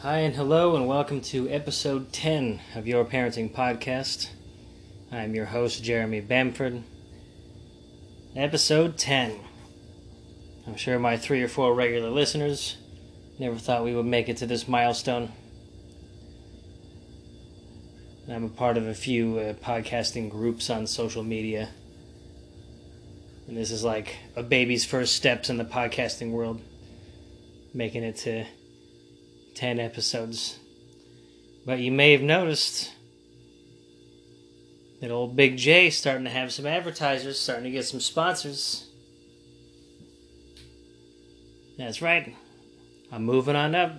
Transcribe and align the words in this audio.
Hi 0.00 0.18
and 0.18 0.34
hello, 0.34 0.76
and 0.76 0.86
welcome 0.86 1.22
to 1.22 1.48
episode 1.48 2.12
10 2.12 2.60
of 2.74 2.86
Your 2.86 3.02
Parenting 3.02 3.50
Podcast. 3.50 4.28
I'm 5.10 5.34
your 5.34 5.46
host, 5.46 5.82
Jeremy 5.82 6.20
Bamford. 6.20 6.82
Episode 8.36 8.98
10. 8.98 9.40
I'm 10.66 10.76
sure 10.76 10.98
my 10.98 11.16
three 11.16 11.42
or 11.42 11.48
four 11.48 11.74
regular 11.74 12.10
listeners 12.10 12.76
never 13.38 13.56
thought 13.56 13.84
we 13.84 13.94
would 13.94 14.04
make 14.04 14.28
it 14.28 14.36
to 14.36 14.46
this 14.46 14.68
milestone. 14.68 15.32
I'm 18.30 18.44
a 18.44 18.50
part 18.50 18.76
of 18.76 18.86
a 18.86 18.94
few 18.94 19.38
uh, 19.38 19.54
podcasting 19.54 20.30
groups 20.30 20.68
on 20.68 20.86
social 20.86 21.22
media. 21.22 21.70
And 23.48 23.56
this 23.56 23.70
is 23.70 23.82
like 23.82 24.14
a 24.36 24.42
baby's 24.42 24.84
first 24.84 25.16
steps 25.16 25.48
in 25.48 25.56
the 25.56 25.64
podcasting 25.64 26.32
world, 26.32 26.60
making 27.72 28.02
it 28.02 28.16
to 28.18 28.44
10 29.56 29.80
episodes. 29.80 30.58
But 31.64 31.80
you 31.80 31.90
may 31.90 32.12
have 32.12 32.22
noticed 32.22 32.92
that 35.00 35.10
old 35.10 35.34
Big 35.34 35.56
J 35.56 35.90
starting 35.90 36.24
to 36.24 36.30
have 36.30 36.52
some 36.52 36.66
advertisers, 36.66 37.40
starting 37.40 37.64
to 37.64 37.70
get 37.70 37.84
some 37.84 38.00
sponsors. 38.00 38.88
That's 41.76 42.00
right. 42.00 42.34
I'm 43.10 43.24
moving 43.24 43.56
on 43.56 43.74
up. 43.74 43.96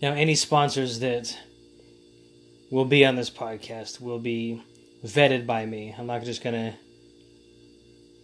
Now, 0.00 0.14
any 0.14 0.34
sponsors 0.34 0.98
that 1.00 1.38
will 2.70 2.84
be 2.84 3.04
on 3.04 3.14
this 3.14 3.30
podcast 3.30 4.00
will 4.00 4.18
be 4.18 4.62
vetted 5.04 5.46
by 5.46 5.64
me. 5.64 5.94
I'm 5.96 6.06
not 6.06 6.24
just 6.24 6.42
going 6.42 6.54
to 6.54 6.76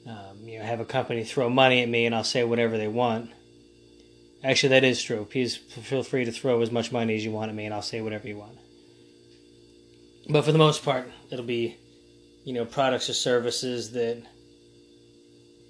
um, 0.08 0.38
you 0.48 0.58
know, 0.58 0.64
have 0.64 0.80
a 0.80 0.84
company 0.84 1.22
throw 1.22 1.50
money 1.50 1.82
at 1.82 1.88
me 1.88 2.06
and 2.06 2.14
I'll 2.14 2.24
say 2.24 2.42
whatever 2.44 2.78
they 2.78 2.88
want. 2.88 3.30
Actually, 4.42 4.70
that 4.70 4.84
is 4.84 5.02
true. 5.02 5.26
Please 5.30 5.56
feel 5.56 6.02
free 6.02 6.24
to 6.24 6.32
throw 6.32 6.62
as 6.62 6.70
much 6.70 6.92
money 6.92 7.14
as 7.14 7.24
you 7.24 7.30
want 7.30 7.50
at 7.50 7.54
me 7.54 7.66
and 7.66 7.74
I'll 7.74 7.82
say 7.82 8.00
whatever 8.00 8.26
you 8.26 8.38
want. 8.38 8.58
But 10.30 10.44
for 10.44 10.52
the 10.52 10.58
most 10.58 10.84
part, 10.84 11.10
it'll 11.30 11.44
be, 11.44 11.76
you 12.44 12.54
know, 12.54 12.64
products 12.64 13.10
or 13.10 13.14
services 13.14 13.92
that, 13.92 14.22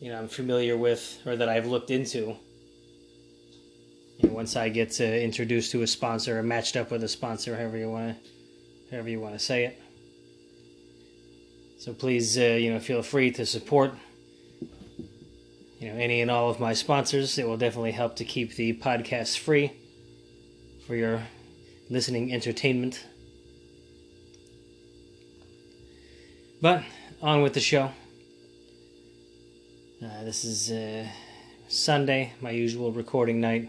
you 0.01 0.11
know, 0.11 0.19
I'm 0.19 0.29
familiar 0.29 0.77
with 0.77 1.21
or 1.27 1.37
that 1.37 1.49
I've 1.49 1.67
looked 1.67 1.91
into 1.91 2.37
once 4.23 4.57
I 4.57 4.69
get 4.69 5.01
uh, 5.01 5.05
introduced 5.05 5.71
to 5.73 5.83
a 5.83 5.87
sponsor 5.87 6.39
or 6.39 6.43
matched 6.43 6.77
up 6.77 6.91
with 6.91 7.03
a 7.05 7.09
sponsor, 7.09 7.57
however 7.57 7.77
you 7.77 7.91
want 7.91 8.17
to, 8.17 8.91
however 8.91 9.09
you 9.09 9.21
want 9.21 9.35
to 9.35 9.39
say 9.39 9.65
it. 9.65 9.81
So 11.79 11.93
please, 11.93 12.37
uh, 12.37 12.43
you 12.43 12.73
know, 12.73 12.81
feel 12.81 13.03
free 13.03 13.31
to 13.33 13.47
support, 13.47 13.95
you 15.79 15.89
know, 15.89 15.99
any 15.99 16.21
and 16.21 16.31
all 16.31 16.51
of 16.51 16.59
my 16.59 16.73
sponsors. 16.73 17.39
It 17.39 17.47
will 17.47 17.57
definitely 17.57 17.93
help 17.93 18.17
to 18.17 18.25
keep 18.25 18.55
the 18.55 18.75
podcast 18.75 19.39
free 19.39 19.73
for 20.87 20.97
your 20.97 21.23
listening 21.89 22.33
entertainment. 22.33 23.05
But 26.61 26.83
on 27.23 27.43
with 27.43 27.55
the 27.55 27.61
show. 27.61 27.93
Uh, 30.03 30.25
this 30.25 30.45
is 30.45 30.71
uh, 30.71 31.09
Sunday, 31.69 32.33
my 32.41 32.51
usual 32.51 32.93
recording 32.93 33.41
night. 33.41 33.69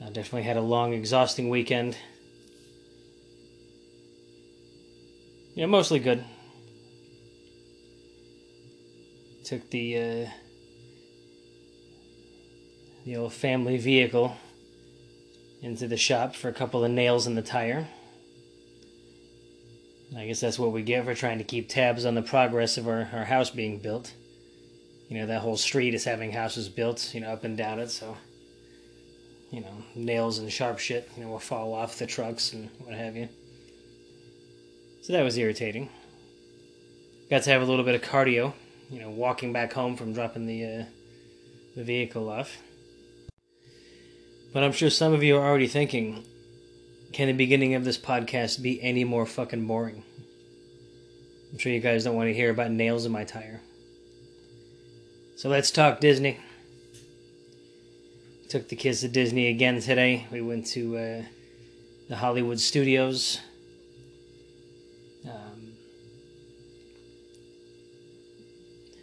I 0.00 0.06
definitely 0.06 0.42
had 0.42 0.56
a 0.56 0.62
long, 0.62 0.92
exhausting 0.92 1.48
weekend. 1.48 1.96
Yeah, 5.54 5.66
mostly 5.66 5.98
good. 5.98 6.24
Took 9.44 9.70
the 9.70 9.98
uh, 9.98 10.30
the 13.04 13.16
old 13.16 13.32
family 13.32 13.78
vehicle 13.78 14.36
into 15.60 15.86
the 15.86 15.96
shop 15.96 16.34
for 16.34 16.48
a 16.48 16.52
couple 16.52 16.84
of 16.84 16.90
nails 16.90 17.26
in 17.26 17.34
the 17.34 17.42
tire. 17.42 17.88
I 20.16 20.26
guess 20.26 20.40
that's 20.40 20.58
what 20.58 20.72
we 20.72 20.82
get 20.82 21.04
for 21.04 21.14
trying 21.14 21.38
to 21.38 21.44
keep 21.44 21.68
tabs 21.68 22.04
on 22.04 22.14
the 22.14 22.22
progress 22.22 22.76
of 22.76 22.86
our, 22.86 23.08
our 23.12 23.24
house 23.24 23.50
being 23.50 23.78
built. 23.78 24.12
You 25.08 25.18
know, 25.18 25.26
that 25.26 25.40
whole 25.40 25.56
street 25.56 25.94
is 25.94 26.04
having 26.04 26.32
houses 26.32 26.68
built, 26.68 27.14
you 27.14 27.20
know, 27.20 27.28
up 27.28 27.44
and 27.44 27.56
down 27.56 27.78
it, 27.78 27.90
so 27.90 28.16
you 29.52 29.60
know, 29.60 29.84
nails 29.94 30.38
and 30.38 30.50
sharp 30.50 30.78
shit, 30.78 31.08
you 31.14 31.22
know, 31.22 31.30
will 31.30 31.38
fall 31.38 31.74
off 31.74 31.98
the 31.98 32.06
trucks 32.06 32.54
and 32.54 32.70
what 32.78 32.94
have 32.94 33.14
you. 33.14 33.28
So 35.02 35.12
that 35.12 35.22
was 35.22 35.36
irritating. 35.36 35.90
Got 37.28 37.42
to 37.42 37.50
have 37.50 37.60
a 37.60 37.66
little 37.66 37.84
bit 37.84 37.94
of 37.94 38.00
cardio, 38.00 38.54
you 38.90 38.98
know, 38.98 39.10
walking 39.10 39.52
back 39.52 39.74
home 39.74 39.96
from 39.96 40.14
dropping 40.14 40.46
the 40.46 40.64
uh, 40.64 40.84
the 41.76 41.84
vehicle 41.84 42.30
off. 42.30 42.56
But 44.52 44.62
I'm 44.62 44.72
sure 44.72 44.90
some 44.90 45.14
of 45.14 45.22
you 45.22 45.36
are 45.36 45.46
already 45.46 45.66
thinking, 45.66 46.24
can 47.12 47.28
the 47.28 47.32
beginning 47.32 47.74
of 47.74 47.84
this 47.84 47.98
podcast 47.98 48.62
be 48.62 48.82
any 48.82 49.04
more 49.04 49.24
fucking 49.24 49.66
boring? 49.66 50.02
I'm 51.52 51.58
sure 51.58 51.72
you 51.72 51.80
guys 51.80 52.04
don't 52.04 52.16
want 52.16 52.28
to 52.28 52.34
hear 52.34 52.50
about 52.50 52.70
nails 52.70 53.06
in 53.06 53.12
my 53.12 53.24
tire. 53.24 53.60
So 55.36 55.48
let's 55.48 55.70
talk 55.70 56.00
Disney. 56.00 56.38
Took 58.48 58.68
the 58.68 58.76
kids 58.76 59.00
to 59.00 59.08
Disney 59.08 59.48
again 59.48 59.80
today. 59.80 60.26
We 60.30 60.42
went 60.42 60.66
to 60.68 60.96
uh, 60.96 61.22
the 62.08 62.16
Hollywood 62.16 62.60
Studios. 62.60 63.40
Um, 65.26 65.72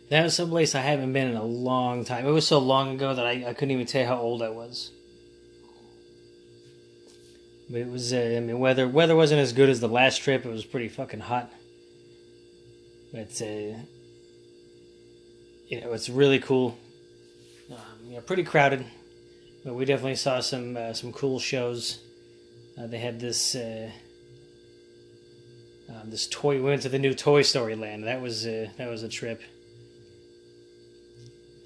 that 0.10 0.24
was 0.24 0.36
some 0.36 0.50
place 0.50 0.76
I 0.76 0.82
haven't 0.82 1.14
been 1.14 1.28
in 1.28 1.36
a 1.36 1.44
long 1.44 2.06
time. 2.06 2.28
It 2.28 2.32
was 2.32 2.48
so 2.48 2.60
long 2.60 2.94
ago 2.96 3.16
that 3.16 3.26
I, 3.26 3.46
I 3.48 3.54
couldn't 3.54 3.72
even 3.72 3.88
tell 3.88 4.02
you 4.02 4.08
how 4.08 4.18
old 4.18 4.44
I 4.44 4.50
was. 4.50 4.92
But 7.70 7.82
it 7.82 7.88
was, 7.88 8.14
uh, 8.14 8.36
I 8.38 8.40
mean, 8.40 8.60
weather 8.60 8.88
weather 8.88 9.16
wasn't 9.16 9.42
as 9.42 9.54
good 9.54 9.70
as 9.70 9.80
the 9.80 9.88
last 9.88 10.22
trip. 10.22 10.46
It 10.46 10.50
was 10.50 10.66
pretty 10.66 10.88
fucking 10.88 11.20
hot. 11.20 11.52
But, 13.14 13.42
uh, 13.42 13.78
you 15.68 15.82
know, 15.82 15.94
it's 15.94 16.10
really 16.10 16.40
cool. 16.40 16.78
Um, 17.72 17.78
you 18.08 18.16
know, 18.16 18.22
pretty 18.22 18.44
crowded. 18.44 18.86
But 19.64 19.76
we 19.76 19.86
definitely 19.86 20.16
saw 20.16 20.40
some 20.40 20.78
uh, 20.78 20.94
some 20.94 21.12
cool 21.12 21.40
shows. 21.40 22.00
Uh, 22.80 22.88
they 22.88 22.98
had 22.98 23.20
this 23.20 23.56
uh, 23.56 23.92
um, 25.90 26.10
this 26.10 26.28
toy. 26.28 26.56
We 26.56 26.62
went 26.62 26.82
to 26.84 26.90
the 26.90 27.00
new 27.00 27.14
Toy 27.14 27.42
Story 27.42 27.76
Land. 27.76 28.06
That 28.06 28.22
was 28.22 28.48
uh, 28.48 28.70
that 28.78 28.90
was 28.90 29.04
a 29.04 29.10
trip. 29.10 29.42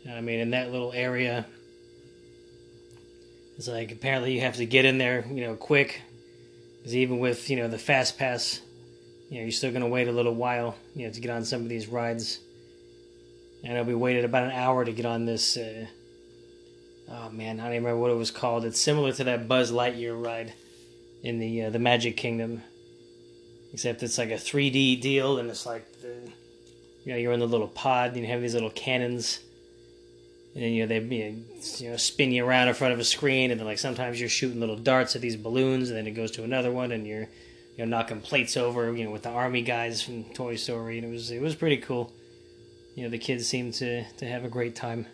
I 0.09 0.21
mean, 0.21 0.39
in 0.39 0.49
that 0.51 0.71
little 0.71 0.91
area, 0.91 1.45
it's 3.57 3.67
like 3.67 3.91
apparently 3.91 4.33
you 4.33 4.41
have 4.41 4.55
to 4.57 4.65
get 4.65 4.85
in 4.85 4.97
there, 4.97 5.25
you 5.29 5.45
know, 5.45 5.55
quick. 5.55 6.01
Because 6.77 6.95
even 6.95 7.19
with 7.19 7.49
you 7.49 7.57
know 7.57 7.67
the 7.67 7.77
fast 7.77 8.17
pass, 8.17 8.61
you 9.29 9.37
know 9.37 9.43
you're 9.43 9.51
still 9.51 9.71
gonna 9.71 9.87
wait 9.87 10.07
a 10.07 10.11
little 10.11 10.35
while, 10.35 10.75
you 10.95 11.05
know, 11.05 11.13
to 11.13 11.21
get 11.21 11.31
on 11.31 11.45
some 11.45 11.61
of 11.61 11.69
these 11.69 11.87
rides. 11.87 12.39
And 13.63 13.73
I 13.73 13.75
know 13.77 13.83
we 13.83 13.95
waited 13.95 14.25
about 14.25 14.43
an 14.43 14.51
hour 14.51 14.83
to 14.83 14.91
get 14.91 15.05
on 15.05 15.25
this. 15.25 15.55
Uh, 15.55 15.85
oh 17.09 17.29
man, 17.29 17.59
I 17.59 17.63
don't 17.63 17.73
even 17.73 17.83
remember 17.85 18.01
what 18.01 18.11
it 18.11 18.17
was 18.17 18.31
called. 18.31 18.65
It's 18.65 18.81
similar 18.81 19.13
to 19.13 19.23
that 19.25 19.47
Buzz 19.47 19.71
Lightyear 19.71 20.21
ride 20.21 20.53
in 21.21 21.39
the 21.39 21.63
uh, 21.63 21.69
the 21.69 21.79
Magic 21.79 22.17
Kingdom, 22.17 22.61
except 23.71 24.03
it's 24.03 24.17
like 24.17 24.31
a 24.31 24.35
3D 24.35 24.99
deal, 24.99 25.37
and 25.37 25.49
it's 25.49 25.65
like 25.65 26.01
the, 26.01 26.13
you 27.05 27.13
know 27.13 27.17
you're 27.17 27.31
in 27.31 27.39
the 27.39 27.47
little 27.47 27.69
pod, 27.69 28.11
and 28.11 28.21
you 28.21 28.27
have 28.27 28.41
these 28.41 28.53
little 28.53 28.69
cannons, 28.71 29.39
and 30.55 30.75
you 30.75 30.85
know 30.85 30.87
they 30.87 30.99
you 31.79 31.89
know 31.89 31.97
spin 31.97 32.31
you 32.31 32.45
around 32.45 32.67
in 32.67 32.73
front 32.73 32.93
of 32.93 32.99
a 32.99 33.03
screen, 33.03 33.51
and 33.51 33.59
then 33.59 33.67
like 33.67 33.79
sometimes 33.79 34.19
you're 34.19 34.29
shooting 34.29 34.59
little 34.59 34.75
darts 34.75 35.15
at 35.15 35.21
these 35.21 35.35
balloons, 35.35 35.89
and 35.89 35.97
then 35.97 36.07
it 36.07 36.11
goes 36.11 36.31
to 36.31 36.43
another 36.43 36.71
one, 36.71 36.91
and 36.91 37.07
you're 37.07 37.27
you 37.75 37.79
know 37.79 37.85
knocking 37.85 38.21
plates 38.21 38.55
over, 38.55 38.95
you 38.95 39.03
know 39.03 39.11
with 39.11 39.23
the 39.23 39.29
army 39.29 39.61
guys 39.61 40.01
from 40.01 40.23
Toy 40.25 40.55
Story, 40.55 40.97
and 40.97 41.07
it 41.07 41.11
was 41.11 41.31
it 41.31 41.41
was 41.41 41.55
pretty 41.55 41.77
cool. 41.77 42.13
You 42.95 43.03
know 43.03 43.09
the 43.09 43.17
kids 43.17 43.47
seemed 43.47 43.73
to 43.75 44.03
to 44.03 44.25
have 44.25 44.45
a 44.45 44.50
great 44.50 44.75
time. 44.75 45.07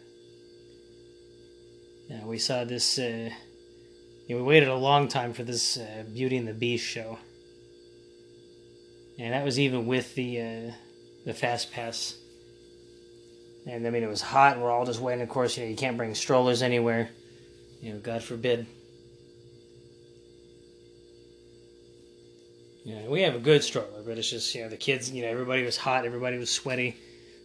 Yeah, 2.10 2.26
we 2.26 2.38
saw 2.38 2.64
this. 2.64 3.00
Uh, 3.00 3.30
we 4.28 4.42
waited 4.42 4.70
a 4.70 4.76
long 4.76 5.08
time 5.08 5.34
for 5.34 5.44
this 5.44 5.78
uh, 5.78 6.04
Beauty 6.14 6.38
and 6.38 6.48
the 6.48 6.54
Beast 6.54 6.86
show, 6.86 7.18
and 9.18 9.34
that 9.34 9.46
was 9.46 9.58
even 9.60 9.88
with 9.88 10.16
the 10.16 10.42
uh, 10.42 10.72
the 11.26 11.34
fast 11.34 11.72
pass. 11.72 12.19
And 13.70 13.86
I 13.86 13.90
mean, 13.90 14.04
it 14.04 14.10
was 14.10 14.22
hot, 14.22 14.54
and 14.54 14.64
we're 14.64 14.72
all 14.72 14.86
just 14.86 15.00
waiting. 15.00 15.22
Of 15.22 15.30
course, 15.30 15.58
you 15.58 15.64
know, 15.64 15.70
you 15.70 15.76
can't 15.76 15.98
bring 15.98 16.16
strollers 16.16 16.62
anywhere. 16.62 17.10
You 17.82 17.94
know, 17.94 18.00
God 18.00 18.24
forbid. 18.24 18.66
Yeah, 22.84 23.08
we 23.08 23.22
have 23.22 23.36
a 23.36 23.40
good 23.40 23.64
stroller, 23.64 24.02
but 24.06 24.18
it's 24.18 24.30
just 24.30 24.54
you 24.56 24.64
know 24.64 24.70
the 24.70 24.78
kids. 24.78 25.12
You 25.12 25.24
know, 25.24 25.30
everybody 25.30 25.64
was 25.64 25.78
hot, 25.78 26.06
everybody 26.06 26.38
was 26.38 26.50
sweaty, 26.50 26.98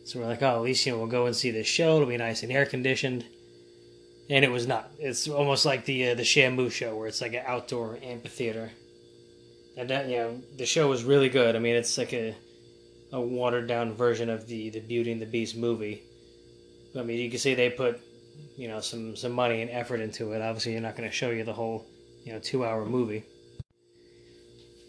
so 0.05 0.21
we're 0.21 0.27
like, 0.27 0.43
oh, 0.43 0.57
at 0.57 0.63
least 0.63 0.87
you 0.87 0.93
know 0.93 0.99
we'll 0.99 1.07
go 1.09 1.27
and 1.27 1.37
see 1.37 1.51
this 1.51 1.67
show. 1.67 1.97
It'll 1.97 2.09
be 2.09 2.17
nice 2.17 2.43
and 2.43 2.51
air 2.51 2.67
conditioned 2.67 3.25
and 4.31 4.45
it 4.45 4.51
was 4.51 4.67
not. 4.67 4.91
It's 4.99 5.29
almost 5.29 5.65
like 5.65 5.85
the 5.85 6.11
uh, 6.11 6.15
the 6.15 6.23
Shamu 6.23 6.71
show, 6.71 6.97
where 6.97 7.09
it's 7.09 7.21
like 7.21 7.35
an 7.35 7.43
outdoor 7.47 7.99
amphitheater. 8.03 8.71
And 9.77 9.91
that 9.91 10.09
you 10.09 10.17
know, 10.17 10.41
the 10.57 10.67
show 10.67 10.89
was 10.89 11.05
really 11.05 11.29
good. 11.29 11.57
I 11.57 11.59
mean, 11.59 11.75
it's 11.75 11.99
like 11.99 12.13
a 12.13 12.35
a 13.13 13.21
watered 13.21 13.67
down 13.67 13.93
version 13.93 14.31
of 14.31 14.47
the 14.47 14.71
the 14.71 14.81
Beauty 14.81 15.13
and 15.13 15.21
the 15.21 15.27
Beast 15.27 15.57
movie, 15.57 16.03
I 16.97 17.03
mean, 17.03 17.19
you 17.19 17.31
can 17.31 17.39
see 17.39 17.55
they 17.55 17.71
put, 17.71 18.01
you 18.57 18.69
know, 18.69 18.81
some 18.81 19.17
some 19.17 19.33
money 19.33 19.63
and 19.63 19.71
effort 19.71 20.01
into 20.01 20.33
it. 20.33 20.43
Obviously, 20.43 20.73
you're 20.73 20.81
not 20.81 20.97
going 20.97 21.09
to 21.09 21.15
show 21.15 21.31
you 21.31 21.45
the 21.45 21.53
whole, 21.53 21.87
you 22.25 22.33
know, 22.33 22.39
two 22.39 22.65
hour 22.65 22.85
movie. 22.85 23.25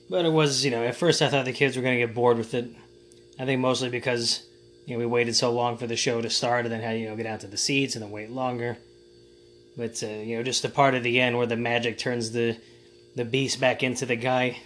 But 0.10 0.25
it 0.25 0.31
was, 0.31 0.63
you 0.63 0.72
know, 0.72 0.84
at 0.84 0.96
first 0.96 1.22
I 1.22 1.30
thought 1.30 1.46
the 1.46 1.54
kids 1.54 1.75
were 1.75 1.81
going 1.81 2.00
to 2.00 2.06
get 2.06 2.16
bored 2.16 2.38
with 2.38 2.54
it. 2.54 2.69
I 3.40 3.46
think 3.46 3.60
mostly 3.60 3.90
because, 3.90 4.46
you 4.86 4.94
know, 4.94 5.00
we 5.00 5.06
waited 5.06 5.36
so 5.36 5.52
long 5.52 5.78
for 5.78 5.88
the 5.88 5.96
show 5.96 6.22
to 6.22 6.30
start 6.30 6.66
and 6.66 6.74
then 6.74 6.81
had, 6.81 7.00
you 7.00 7.10
know, 7.10 7.16
get 7.16 7.25
out 7.25 7.40
to 7.40 7.48
the 7.48 7.57
seats 7.57 7.96
and 7.96 8.04
then 8.04 8.12
wait 8.12 8.30
longer. 8.30 8.78
But, 9.75 10.01
uh, 10.04 10.08
you 10.08 10.38
know, 10.38 10.44
just 10.44 10.62
the 10.62 10.69
part 10.69 10.94
at 10.94 11.04
the 11.04 11.19
end 11.19 11.38
where 11.38 11.48
the 11.48 11.58
magic 11.58 11.98
turns 11.98 12.31
the, 12.31 12.58
the 13.16 13.25
beast 13.25 13.60
back 13.60 13.84
into 13.84 14.06
the 14.06 14.16
guy, 14.16 14.58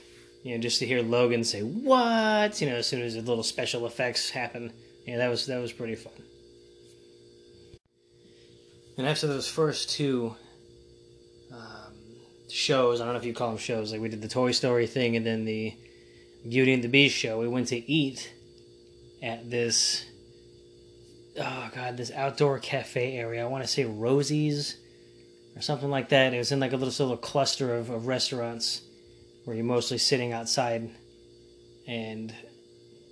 you 0.44 0.56
know, 0.56 0.62
just 0.62 0.80
to 0.80 0.86
hear 0.86 1.02
Logan 1.02 1.44
say, 1.44 1.62
what? 1.62 2.60
You 2.62 2.70
know, 2.70 2.76
as 2.76 2.88
soon 2.88 3.02
as 3.02 3.16
the 3.16 3.22
little 3.22 3.44
special 3.44 3.88
effects 3.88 4.30
happen. 4.30 4.74
Yeah, 5.08 5.18
that 5.18 5.30
was, 5.30 5.46
that 5.48 5.62
was 5.62 5.72
pretty 5.72 5.96
fun. 5.96 6.14
And 9.00 9.08
after 9.08 9.28
those 9.28 9.48
first 9.48 9.92
two 9.92 10.36
um, 11.54 11.94
shows, 12.50 13.00
I 13.00 13.06
don't 13.06 13.14
know 13.14 13.20
if 13.20 13.26
you 13.26 13.34
call 13.34 13.48
them 13.48 13.58
shows, 13.58 13.94
like 13.94 14.02
we 14.02 14.10
did 14.10 14.22
the 14.22 14.28
Toy 14.28 14.52
Story 14.52 14.88
thing 14.88 15.16
and 15.16 15.26
then 15.26 15.46
the 15.46 15.74
Beauty 16.48 16.74
and 16.74 16.84
the 16.84 16.90
Beast 16.90 17.16
show, 17.16 17.40
we 17.40 17.48
went 17.48 17.70
to 17.70 17.78
eat 17.78 18.34
at 19.24 19.50
this, 19.50 20.06
oh 21.40 21.70
god, 21.74 21.96
this 21.96 22.12
outdoor 22.12 22.60
cafe 22.60 23.16
area. 23.16 23.42
I 23.42 23.48
want 23.48 23.64
to 23.64 23.70
say 23.70 23.86
Rosie's 23.86 24.76
or 25.56 25.62
something 25.62 25.90
like 25.90 26.10
that. 26.10 26.34
It 26.34 26.38
was 26.38 26.52
in 26.52 26.60
like 26.60 26.74
a 26.74 26.76
little, 26.76 27.06
little 27.06 27.22
cluster 27.22 27.78
of, 27.78 27.90
of 27.90 28.06
restaurants 28.06 28.82
where 29.46 29.56
you're 29.56 29.64
mostly 29.64 29.98
sitting 29.98 30.34
outside. 30.34 30.90
And, 31.88 32.36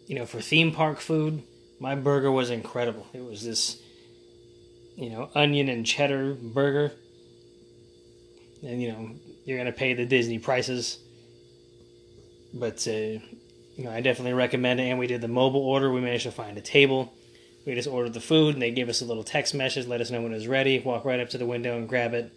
you 0.06 0.16
know, 0.16 0.25
for 0.25 0.42
theme 0.42 0.74
park 0.74 1.00
food, 1.00 1.44
my 1.80 1.95
burger 1.95 2.30
was 2.30 2.50
incredible. 2.50 3.07
It 3.13 3.24
was 3.24 3.42
this 3.45 3.81
you 4.97 5.11
know, 5.11 5.29
onion 5.35 5.69
and 5.69 5.85
cheddar 5.85 6.33
burger. 6.33 6.91
And, 8.63 8.81
you 8.81 8.91
know, 8.91 9.11
you're 9.45 9.57
going 9.57 9.71
to 9.71 9.77
pay 9.77 9.94
the 9.94 10.05
Disney 10.05 10.39
prices. 10.39 10.97
But, 12.53 12.85
uh, 12.88 12.91
you 12.91 13.83
know, 13.83 13.91
I 13.91 14.01
definitely 14.01 14.33
recommend 14.33 14.79
it. 14.79 14.89
And 14.89 14.97
we 14.97 15.05
did 15.05 15.21
the 15.21 15.27
mobile 15.27 15.61
order. 15.61 15.91
We 15.91 16.01
managed 16.01 16.23
to 16.23 16.31
find 16.31 16.57
a 16.57 16.61
table. 16.61 17.13
We 17.65 17.75
just 17.75 17.88
ordered 17.88 18.13
the 18.13 18.21
food, 18.21 18.53
and 18.53 18.61
they 18.61 18.71
gave 18.71 18.88
us 18.88 19.01
a 19.01 19.05
little 19.05 19.25
text 19.25 19.53
message, 19.53 19.88
let 19.88 19.99
us 19.99 20.09
know 20.09 20.21
when 20.21 20.31
it 20.31 20.35
was 20.35 20.47
ready. 20.47 20.79
Walk 20.79 21.03
right 21.03 21.19
up 21.19 21.29
to 21.31 21.38
the 21.38 21.45
window 21.45 21.75
and 21.75 21.88
grab 21.88 22.13
it. 22.13 22.31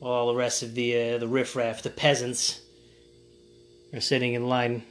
While 0.00 0.12
all 0.12 0.26
the 0.26 0.34
rest 0.34 0.64
of 0.64 0.74
the 0.74 1.12
uh, 1.12 1.18
the 1.18 1.28
riffraff, 1.28 1.82
the 1.82 1.90
peasants, 1.90 2.60
are 3.92 4.00
sitting 4.00 4.34
in 4.34 4.48
line, 4.48 4.82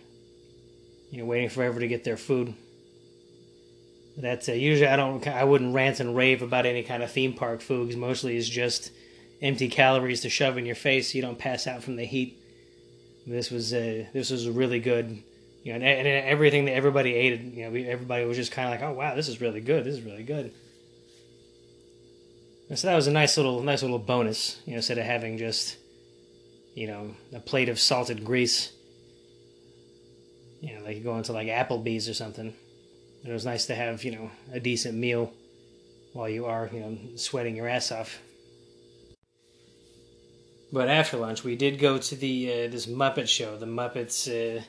you 1.11 1.17
know, 1.17 1.25
waiting 1.25 1.49
forever 1.49 1.81
to 1.81 1.87
get 1.89 2.05
their 2.05 2.15
food. 2.15 2.53
That's 4.19 4.49
uh, 4.49 4.53
usually 4.53 4.89
I 4.89 4.97
don't 4.97 5.25
I 5.27 5.45
wouldn't 5.45 5.73
rant 5.73 6.01
and 6.01 6.15
rave 6.15 6.41
about 6.41 6.65
any 6.65 6.83
kind 6.83 7.01
of 7.01 7.11
theme 7.11 7.33
park 7.33 7.61
food 7.61 7.87
because 7.87 7.99
mostly 7.99 8.35
it's 8.35 8.49
just 8.49 8.91
empty 9.41 9.69
calories 9.69 10.21
to 10.21 10.29
shove 10.29 10.57
in 10.57 10.65
your 10.65 10.75
face 10.75 11.11
so 11.11 11.15
you 11.15 11.21
don't 11.21 11.39
pass 11.39 11.67
out 11.67 11.83
from 11.83 11.95
the 11.95 12.03
heat. 12.03 12.37
This 13.25 13.49
was 13.49 13.73
uh, 13.73 14.05
this 14.13 14.29
was 14.29 14.49
really 14.49 14.81
good, 14.81 15.23
you 15.63 15.71
know, 15.71 15.75
and, 15.75 15.85
and 15.85 16.25
everything 16.27 16.65
that 16.65 16.73
everybody 16.73 17.13
ate, 17.13 17.39
you 17.39 17.69
know, 17.69 17.89
everybody 17.89 18.25
was 18.25 18.35
just 18.35 18.51
kind 18.51 18.67
of 18.67 18.71
like, 18.71 18.89
oh 18.89 18.93
wow, 18.93 19.15
this 19.15 19.29
is 19.29 19.39
really 19.39 19.61
good, 19.61 19.85
this 19.85 19.95
is 19.95 20.01
really 20.01 20.23
good. 20.23 20.51
And 22.67 22.77
so 22.77 22.87
that 22.87 22.95
was 22.95 23.07
a 23.07 23.11
nice 23.11 23.37
little 23.37 23.61
nice 23.61 23.83
little 23.83 23.99
bonus, 23.99 24.59
you 24.65 24.73
know, 24.73 24.77
instead 24.77 24.97
of 24.97 25.05
having 25.05 25.37
just, 25.37 25.77
you 26.75 26.87
know, 26.87 27.15
a 27.33 27.39
plate 27.39 27.69
of 27.69 27.79
salted 27.79 28.25
grease. 28.25 28.73
You 30.59 30.75
know, 30.75 30.83
like 30.83 31.01
going 31.05 31.23
to 31.23 31.31
like 31.31 31.47
Applebee's 31.47 32.09
or 32.09 32.13
something. 32.13 32.53
It 33.25 33.31
was 33.31 33.45
nice 33.45 33.65
to 33.67 33.75
have, 33.75 34.03
you 34.03 34.11
know, 34.11 34.31
a 34.53 34.59
decent 34.59 34.97
meal 34.97 35.33
while 36.13 36.29
you 36.29 36.45
are, 36.45 36.69
you 36.71 36.79
know, 36.79 36.97
sweating 37.15 37.55
your 37.55 37.67
ass 37.67 37.91
off. 37.91 38.19
But 40.71 40.87
after 40.87 41.17
lunch, 41.17 41.43
we 41.43 41.55
did 41.55 41.79
go 41.79 41.97
to 41.97 42.15
the 42.15 42.51
uh, 42.51 42.67
this 42.69 42.85
Muppet 42.85 43.27
show, 43.27 43.57
the 43.57 43.65
Muppets, 43.65 44.27
uh, 44.27 44.61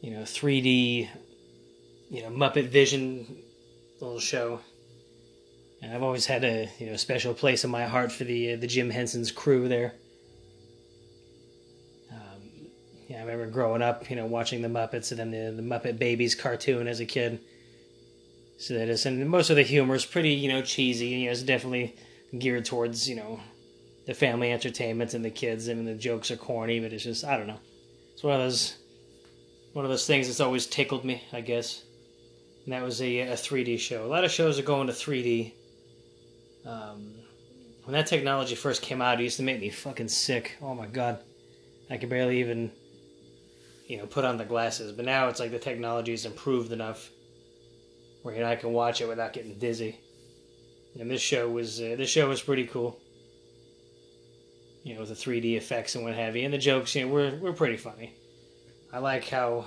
you 0.00 0.10
know, 0.10 0.22
3D, 0.22 1.08
you 2.10 2.22
know, 2.22 2.30
Muppet 2.30 2.68
Vision 2.68 3.26
little 4.00 4.20
show. 4.20 4.60
And 5.82 5.94
I've 5.94 6.02
always 6.02 6.26
had 6.26 6.44
a 6.44 6.68
you 6.78 6.86
know 6.86 6.96
special 6.96 7.32
place 7.32 7.64
in 7.64 7.70
my 7.70 7.86
heart 7.86 8.12
for 8.12 8.24
the 8.24 8.54
uh, 8.54 8.56
the 8.56 8.66
Jim 8.66 8.90
Henson's 8.90 9.32
crew 9.32 9.68
there. 9.68 9.94
Yeah, 13.10 13.16
I 13.16 13.22
remember 13.22 13.46
growing 13.48 13.82
up, 13.82 14.08
you 14.08 14.14
know, 14.14 14.26
watching 14.26 14.62
the 14.62 14.68
Muppets 14.68 15.10
and 15.10 15.18
then 15.18 15.30
the, 15.32 15.60
the 15.60 15.68
Muppet 15.68 15.98
Babies 15.98 16.36
cartoon 16.36 16.86
as 16.86 17.00
a 17.00 17.04
kid. 17.04 17.40
So 18.56 18.74
that 18.74 18.88
is, 18.88 19.04
and 19.04 19.28
most 19.28 19.50
of 19.50 19.56
the 19.56 19.64
humor 19.64 19.96
is 19.96 20.06
pretty, 20.06 20.30
you 20.30 20.48
know, 20.48 20.62
cheesy. 20.62 21.12
And 21.12 21.22
you 21.22 21.26
know, 21.26 21.32
it's 21.32 21.42
definitely 21.42 21.96
geared 22.38 22.66
towards, 22.66 23.08
you 23.08 23.16
know, 23.16 23.40
the 24.06 24.14
family 24.14 24.52
entertainment 24.52 25.12
and 25.12 25.24
the 25.24 25.30
kids. 25.30 25.68
I 25.68 25.74
mean, 25.74 25.86
the 25.86 25.94
jokes 25.94 26.30
are 26.30 26.36
corny, 26.36 26.78
but 26.78 26.92
it's 26.92 27.02
just, 27.02 27.24
I 27.24 27.36
don't 27.36 27.48
know. 27.48 27.58
It's 28.12 28.22
one 28.22 28.34
of 28.34 28.42
those, 28.42 28.76
one 29.72 29.84
of 29.84 29.90
those 29.90 30.06
things 30.06 30.28
that's 30.28 30.38
always 30.38 30.68
tickled 30.68 31.04
me, 31.04 31.24
I 31.32 31.40
guess. 31.40 31.82
And 32.64 32.72
that 32.72 32.84
was 32.84 33.02
a, 33.02 33.18
a 33.22 33.32
3D 33.32 33.80
show. 33.80 34.04
A 34.04 34.06
lot 34.06 34.22
of 34.22 34.30
shows 34.30 34.56
are 34.56 34.62
going 34.62 34.86
to 34.86 34.92
3D. 34.92 35.52
Um, 36.64 37.16
when 37.82 37.94
that 37.94 38.06
technology 38.06 38.54
first 38.54 38.82
came 38.82 39.02
out, 39.02 39.18
it 39.18 39.24
used 39.24 39.38
to 39.38 39.42
make 39.42 39.60
me 39.60 39.68
fucking 39.68 40.06
sick. 40.06 40.58
Oh 40.62 40.76
my 40.76 40.86
god, 40.86 41.18
I 41.90 41.96
could 41.96 42.08
barely 42.08 42.38
even 42.38 42.70
you 43.90 43.96
know, 43.96 44.06
put 44.06 44.24
on 44.24 44.36
the 44.36 44.44
glasses. 44.44 44.92
But 44.92 45.04
now 45.04 45.26
it's 45.26 45.40
like 45.40 45.50
the 45.50 45.58
technology's 45.58 46.24
improved 46.24 46.70
enough 46.70 47.10
where 48.22 48.34
you 48.34 48.40
know 48.40 48.46
I 48.46 48.54
can 48.54 48.72
watch 48.72 49.00
it 49.00 49.08
without 49.08 49.32
getting 49.32 49.58
dizzy. 49.58 49.98
And 50.98 51.10
this 51.10 51.20
show 51.20 51.48
was 51.48 51.80
uh, 51.80 51.96
this 51.98 52.08
show 52.08 52.28
was 52.28 52.40
pretty 52.40 52.66
cool. 52.66 53.00
You 54.84 54.94
know, 54.94 55.00
with 55.00 55.08
the 55.08 55.14
3D 55.16 55.56
effects 55.56 55.96
and 55.96 56.04
what 56.04 56.14
have 56.14 56.36
you, 56.36 56.44
and 56.44 56.54
the 56.54 56.58
jokes, 56.58 56.94
you 56.94 57.04
know, 57.04 57.12
were 57.12 57.36
were 57.40 57.52
pretty 57.52 57.76
funny. 57.76 58.14
I 58.92 58.98
like 58.98 59.28
how 59.28 59.66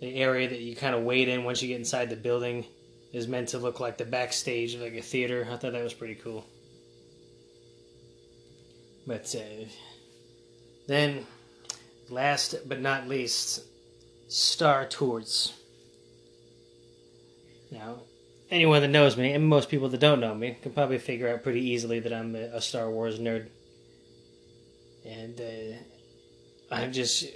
the 0.00 0.14
area 0.14 0.48
that 0.48 0.60
you 0.60 0.76
kind 0.76 0.94
of 0.94 1.02
wait 1.02 1.28
in 1.28 1.44
once 1.44 1.62
you 1.62 1.68
get 1.68 1.78
inside 1.78 2.10
the 2.10 2.16
building 2.16 2.66
is 3.14 3.26
meant 3.26 3.48
to 3.48 3.58
look 3.58 3.80
like 3.80 3.96
the 3.96 4.04
backstage 4.04 4.74
of 4.74 4.82
like 4.82 4.94
a 4.94 5.02
theater. 5.02 5.48
I 5.50 5.56
thought 5.56 5.72
that 5.72 5.82
was 5.82 5.94
pretty 5.94 6.16
cool. 6.16 6.44
But 9.06 9.34
uh, 9.34 9.64
then 10.86 11.26
last 12.10 12.56
but 12.66 12.80
not 12.80 13.08
least, 13.08 13.64
Star 14.28 14.86
Tours. 14.86 15.52
Now, 17.70 18.02
anyone 18.50 18.82
that 18.82 18.88
knows 18.88 19.16
me, 19.16 19.32
and 19.32 19.46
most 19.46 19.68
people 19.68 19.88
that 19.88 20.00
don't 20.00 20.20
know 20.20 20.34
me, 20.34 20.56
can 20.60 20.72
probably 20.72 20.98
figure 20.98 21.28
out 21.28 21.42
pretty 21.42 21.60
easily 21.60 22.00
that 22.00 22.12
I'm 22.12 22.34
a, 22.34 22.60
Star 22.60 22.90
Wars 22.90 23.18
nerd. 23.18 23.48
And 25.04 25.40
uh, 25.40 26.74
I'm 26.74 26.92
just, 26.92 27.26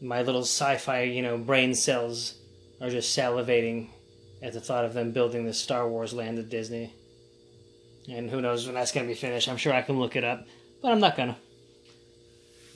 my 0.00 0.22
little 0.22 0.42
sci 0.42 0.76
fi, 0.78 1.02
you 1.02 1.22
know, 1.22 1.38
brain 1.38 1.74
cells 1.74 2.34
are 2.80 2.90
just 2.90 3.16
salivating 3.16 3.88
at 4.42 4.52
the 4.52 4.60
thought 4.60 4.84
of 4.84 4.94
them 4.94 5.12
building 5.12 5.44
this 5.44 5.60
Star 5.60 5.88
Wars 5.88 6.12
land 6.12 6.38
at 6.38 6.48
Disney. 6.48 6.94
And 8.08 8.30
who 8.30 8.40
knows 8.40 8.64
when 8.64 8.74
that's 8.74 8.92
going 8.92 9.06
to 9.06 9.12
be 9.12 9.18
finished. 9.18 9.48
I'm 9.48 9.58
sure 9.58 9.74
I 9.74 9.82
can 9.82 9.98
look 9.98 10.16
it 10.16 10.24
up, 10.24 10.46
but 10.80 10.92
I'm 10.92 11.00
not 11.00 11.16
going 11.16 11.30
to. 11.30 11.36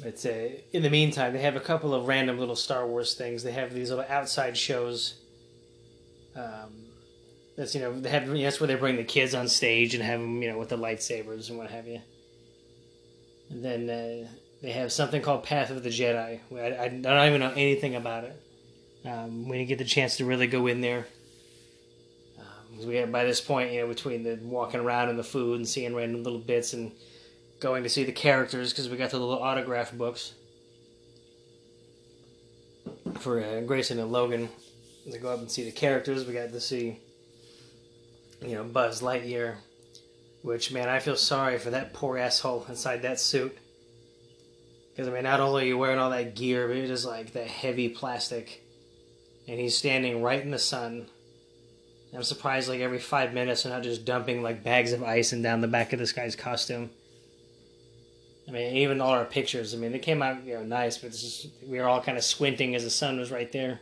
But 0.02 0.26
uh, 0.26 0.56
in 0.72 0.82
the 0.82 0.90
meantime, 0.90 1.32
they 1.32 1.42
have 1.42 1.54
a 1.54 1.60
couple 1.60 1.94
of 1.94 2.08
random 2.08 2.38
little 2.38 2.56
Star 2.56 2.86
Wars 2.86 3.14
things. 3.14 3.42
They 3.42 3.52
have 3.52 3.72
these 3.72 3.90
little 3.90 4.04
outside 4.08 4.56
shows. 4.56 5.14
Um, 6.34 6.86
that's 7.56 7.74
you 7.74 7.82
know 7.82 8.00
they 8.00 8.08
have 8.08 8.26
that's 8.26 8.60
where 8.60 8.66
they 8.66 8.74
bring 8.74 8.96
the 8.96 9.04
kids 9.04 9.34
on 9.34 9.46
stage 9.46 9.94
and 9.94 10.02
have 10.02 10.18
them 10.18 10.42
you 10.42 10.50
know 10.50 10.58
with 10.58 10.70
the 10.70 10.78
lightsabers 10.78 11.50
and 11.50 11.58
what 11.58 11.70
have 11.70 11.86
you. 11.86 12.00
And 13.50 13.64
then 13.64 13.90
uh, 13.90 14.28
they 14.62 14.72
have 14.72 14.90
something 14.90 15.22
called 15.22 15.44
Path 15.44 15.70
of 15.70 15.82
the 15.82 15.90
Jedi. 15.90 16.40
I, 16.52 16.84
I 16.84 16.88
don't 16.88 17.28
even 17.28 17.40
know 17.40 17.52
anything 17.52 17.94
about 17.94 18.24
it. 18.24 18.42
Um, 19.04 19.48
we 19.48 19.58
didn't 19.58 19.68
get 19.68 19.78
the 19.78 19.84
chance 19.84 20.16
to 20.16 20.24
really 20.24 20.46
go 20.46 20.66
in 20.68 20.80
there. 20.80 21.06
Um, 22.38 22.86
we 22.86 22.96
had, 22.96 23.10
by 23.10 23.24
this 23.24 23.40
point, 23.40 23.72
you 23.72 23.82
know, 23.82 23.88
between 23.88 24.22
the 24.22 24.38
walking 24.42 24.80
around 24.80 25.10
and 25.10 25.18
the 25.18 25.24
food 25.24 25.56
and 25.56 25.68
seeing 25.68 25.94
random 25.94 26.22
little 26.22 26.38
bits 26.38 26.72
and 26.72 26.92
going 27.62 27.84
to 27.84 27.88
see 27.88 28.02
the 28.02 28.12
characters 28.12 28.72
because 28.72 28.88
we 28.88 28.96
got 28.96 29.10
the 29.10 29.18
little 29.18 29.40
autograph 29.40 29.92
books 29.92 30.32
for 33.20 33.40
uh, 33.40 33.60
Grayson 33.60 34.00
and 34.00 34.10
Logan 34.10 34.48
to 35.10 35.18
go 35.18 35.32
up 35.32 35.38
and 35.38 35.50
see 35.50 35.64
the 35.64 35.70
characters. 35.70 36.26
We 36.26 36.34
got 36.34 36.50
to 36.50 36.60
see, 36.60 36.98
you 38.42 38.56
know, 38.56 38.64
Buzz 38.64 39.00
Lightyear, 39.00 39.54
which 40.42 40.72
man, 40.72 40.88
I 40.88 40.98
feel 40.98 41.16
sorry 41.16 41.58
for 41.58 41.70
that 41.70 41.94
poor 41.94 42.18
asshole 42.18 42.66
inside 42.68 43.02
that 43.02 43.20
suit. 43.20 43.56
Because 44.90 45.08
I 45.08 45.12
mean, 45.12 45.22
not 45.22 45.40
only 45.40 45.62
are 45.62 45.66
you 45.66 45.78
wearing 45.78 46.00
all 46.00 46.10
that 46.10 46.34
gear, 46.34 46.66
but 46.66 46.76
it's 46.76 46.88
just 46.88 47.06
like 47.06 47.32
that 47.32 47.46
heavy 47.46 47.88
plastic, 47.88 48.62
and 49.46 49.58
he's 49.58 49.76
standing 49.76 50.20
right 50.20 50.42
in 50.42 50.50
the 50.50 50.58
sun. 50.58 51.06
I'm 52.14 52.24
surprised, 52.24 52.68
like 52.68 52.80
every 52.80 52.98
five 52.98 53.32
minutes, 53.32 53.62
they're 53.62 53.72
not 53.72 53.84
just 53.84 54.04
dumping 54.04 54.42
like 54.42 54.62
bags 54.62 54.92
of 54.92 55.02
ice 55.02 55.32
and 55.32 55.42
down 55.42 55.62
the 55.62 55.68
back 55.68 55.94
of 55.94 55.98
this 55.98 56.12
guy's 56.12 56.36
costume. 56.36 56.90
I 58.52 58.54
mean, 58.54 58.76
even 58.76 59.00
all 59.00 59.12
our 59.12 59.24
pictures. 59.24 59.72
I 59.72 59.78
mean, 59.78 59.92
they 59.92 59.98
came 59.98 60.22
out 60.22 60.44
you 60.44 60.52
know 60.52 60.62
nice, 60.62 60.98
but 60.98 61.18
we 61.66 61.78
were 61.78 61.88
all 61.88 62.02
kind 62.02 62.18
of 62.18 62.24
squinting 62.24 62.74
as 62.74 62.84
the 62.84 62.90
sun 62.90 63.18
was 63.18 63.30
right 63.30 63.50
there. 63.50 63.80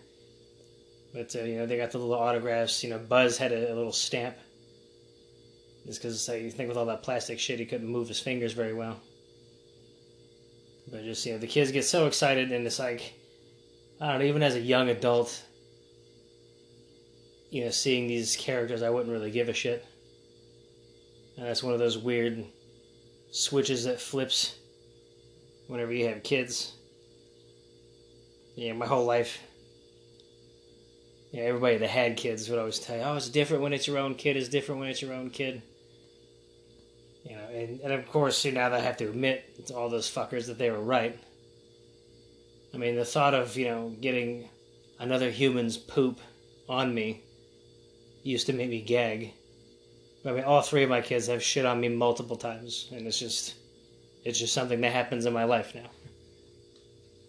But 1.13 1.35
uh, 1.35 1.43
you 1.43 1.57
know, 1.57 1.67
they 1.67 1.77
got 1.77 1.91
the 1.91 1.99
little 1.99 2.15
autographs. 2.15 2.85
You 2.85 2.91
know, 2.91 2.99
Buzz 2.99 3.37
had 3.37 3.51
a, 3.51 3.73
a 3.73 3.75
little 3.75 3.93
stamp. 3.93 4.37
Just 5.87 6.01
because 6.01 6.29
you 6.29 6.53
think 6.53 6.69
with 6.69 6.77
all 6.77 6.87
that 6.87 7.03
plastic 7.03 7.41
shit, 7.41 7.59
he 7.59 7.67
couldn't 7.67 7.89
move 7.89 8.07
his 8.07 8.21
fingers 8.21 8.53
very 8.53 8.73
well. 8.73 9.01
But 10.89 11.03
just 11.03 11.27
you 11.27 11.33
know, 11.33 11.39
the 11.39 11.49
kids 11.49 11.73
get 11.73 11.85
so 11.85 12.07
excited, 12.07 12.53
and 12.53 12.65
it's 12.65 12.79
like, 12.79 13.15
I 14.01 14.11
don't 14.11 14.21
know. 14.21 14.27
Even 14.27 14.45
as 14.45 14.55
a 14.55 14.61
young 14.61 14.89
adult, 14.89 15.43
you 17.51 17.65
know, 17.65 17.71
seeing 17.71 18.07
these 18.07 18.37
characters, 18.37 18.83
I 18.83 18.91
wouldn't 18.91 19.13
really 19.13 19.33
give 19.33 19.49
a 19.49 19.53
shit. 19.53 19.85
And 21.37 21.47
that's 21.47 21.65
one 21.65 21.73
of 21.73 21.81
those 21.81 21.99
weird 21.99 22.45
switches 23.33 23.85
that 23.85 24.01
flips 24.01 24.60
whenever 25.71 25.93
you 25.93 26.09
have 26.09 26.23
kids. 26.23 26.73
Yeah, 28.57 28.73
my 28.73 28.87
whole 28.87 29.05
life. 29.05 29.39
Yeah, 31.33 31.43
everybody 31.43 31.79
that 31.79 31.89
had 31.89 32.17
kids 32.17 32.51
would 32.51 32.59
always 32.59 32.81
tell 32.81 32.97
you, 32.97 33.03
"Oh, 33.03 33.17
it's 33.17 33.29
different 33.29 33.63
when 33.63 33.73
it's 33.73 33.87
your 33.87 33.99
own 33.99 34.17
kid. 34.17 34.37
It's 34.37 34.49
different 34.49 34.81
when 34.81 34.91
it's 34.91 35.01
your 35.01 35.13
own 35.13 35.31
kid." 35.31 35.63
You 37.25 37.37
know, 37.37 37.49
and, 37.53 37.81
and 37.81 37.93
of 37.93 38.11
course, 38.11 38.45
now 38.45 38.69
that 38.69 38.81
I 38.81 38.81
have 38.81 38.97
to 38.99 39.09
admit 39.09 39.67
to 39.67 39.77
all 39.77 39.89
those 39.89 40.11
fuckers 40.11 40.47
that 40.47 40.59
they 40.59 40.71
were 40.71 40.81
right. 40.81 41.19
I 42.75 42.77
mean, 42.77 42.97
the 42.97 43.05
thought 43.05 43.35
of 43.35 43.57
you 43.57 43.67
know 43.67 43.95
getting 44.01 44.49
another 44.99 45.31
human's 45.31 45.77
poop 45.77 46.19
on 46.69 46.93
me 46.95 47.23
used 48.23 48.47
to 48.47 48.53
make 48.53 48.71
me 48.71 48.83
gag. 48.83 49.33
I 50.25 50.33
mean, 50.33 50.45
all 50.45 50.63
three 50.63 50.83
of 50.83 50.91
my 50.91 51.01
kids 51.01 51.29
have 51.29 51.43
shit 51.43 51.65
on 51.65 51.81
me 51.81 51.89
multiple 51.89 52.37
times, 52.37 52.89
and 52.93 53.07
it's 53.07 53.19
just, 53.19 53.55
it's 54.25 54.39
just 54.39 54.55
something 54.55 54.81
that 54.81 54.93
happens 54.93 55.27
in 55.27 55.33
my 55.33 55.45
life 55.45 55.75
now. 55.75 55.91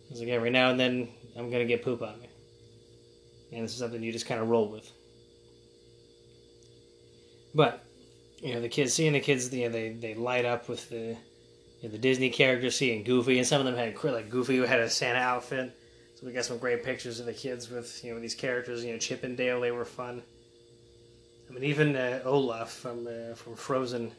It's 0.09 0.19
like 0.19 0.29
every 0.29 0.49
now 0.49 0.71
and 0.71 0.79
then 0.79 1.09
I'm 1.37 1.49
gonna 1.49 1.65
get 1.65 1.83
poop 1.83 2.01
on 2.01 2.19
me, 2.19 2.27
and 3.53 3.63
this 3.63 3.71
is 3.71 3.79
something 3.79 4.03
you 4.03 4.11
just 4.11 4.25
kind 4.25 4.41
of 4.41 4.49
roll 4.49 4.69
with. 4.69 4.91
But 7.55 7.85
you 8.41 8.53
know, 8.53 8.61
the 8.61 8.69
kids 8.69 8.93
seeing 8.93 9.13
the 9.13 9.19
kids, 9.19 9.53
you 9.53 9.65
know, 9.65 9.71
they 9.71 9.89
they 9.93 10.15
light 10.15 10.45
up 10.45 10.67
with 10.67 10.89
the 10.89 11.17
you 11.81 11.87
know, 11.87 11.89
the 11.89 11.97
Disney 11.97 12.29
characters, 12.29 12.75
seeing 12.75 13.03
Goofy, 13.03 13.37
and 13.37 13.47
some 13.47 13.59
of 13.59 13.65
them 13.65 13.75
had 13.75 14.03
like 14.03 14.29
Goofy 14.29 14.57
who 14.57 14.63
had 14.63 14.79
a 14.79 14.89
Santa 14.89 15.19
outfit. 15.19 15.75
So 16.15 16.27
we 16.27 16.33
got 16.33 16.45
some 16.45 16.59
great 16.59 16.83
pictures 16.83 17.19
of 17.19 17.25
the 17.25 17.33
kids 17.33 17.69
with 17.69 18.03
you 18.03 18.13
know 18.13 18.19
these 18.19 18.35
characters. 18.35 18.83
You 18.83 18.93
know, 18.93 18.99
Chip 18.99 19.23
and 19.23 19.37
Dale, 19.37 19.61
they 19.61 19.71
were 19.71 19.85
fun. 19.85 20.21
I 21.49 21.53
mean, 21.53 21.63
even 21.63 21.95
uh, 21.95 22.21
Olaf 22.23 22.71
from 22.71 23.07
uh, 23.07 23.35
from 23.35 23.55
Frozen, 23.55 24.11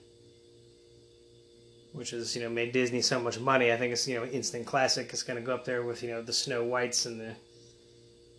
which 1.93 2.11
has 2.11 2.37
you 2.37 2.43
know 2.43 2.51
made 2.51 2.73
Disney 2.73 3.03
so 3.03 3.21
much 3.21 3.39
money. 3.39 3.73
I 3.73 3.77
think 3.77 3.93
it's 3.93 4.09
you 4.09 4.17
know 4.17 4.25
instant 4.27 4.67
classic. 4.67 5.11
It's 5.13 5.23
going 5.23 5.39
to 5.39 5.47
go 5.47 5.55
up 5.55 5.65
there 5.65 5.83
with 5.83 6.03
you 6.03 6.11
know 6.11 6.23
the 6.23 6.33
Snow 6.33 6.65
Whites 6.65 7.07
and 7.07 7.21
the 7.21 7.35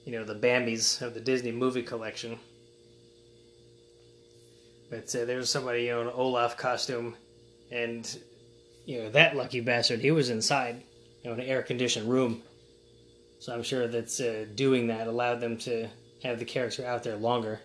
you 0.05 0.11
know 0.11 0.23
the 0.23 0.35
Bambis 0.35 1.01
of 1.01 1.13
the 1.13 1.21
Disney 1.21 1.51
movie 1.51 1.83
collection. 1.83 2.39
But 4.89 5.15
uh, 5.15 5.25
there 5.25 5.37
was 5.37 5.49
somebody 5.49 5.83
you 5.83 5.91
know 5.91 6.01
in 6.01 6.07
an 6.07 6.13
Olaf 6.15 6.57
costume, 6.57 7.15
and 7.71 8.19
you 8.85 9.03
know 9.03 9.09
that 9.11 9.35
lucky 9.35 9.61
bastard. 9.61 10.01
He 10.01 10.11
was 10.11 10.29
inside, 10.29 10.83
you 11.23 11.29
know, 11.29 11.35
an 11.35 11.41
air 11.41 11.63
conditioned 11.63 12.09
room. 12.09 12.43
So 13.39 13.53
I'm 13.53 13.63
sure 13.63 13.87
that 13.87 14.21
uh, 14.21 14.53
doing 14.55 14.87
that 14.87 15.07
allowed 15.07 15.41
them 15.41 15.57
to 15.59 15.89
have 16.23 16.39
the 16.39 16.45
character 16.45 16.85
out 16.85 17.03
there 17.03 17.17
longer 17.17 17.59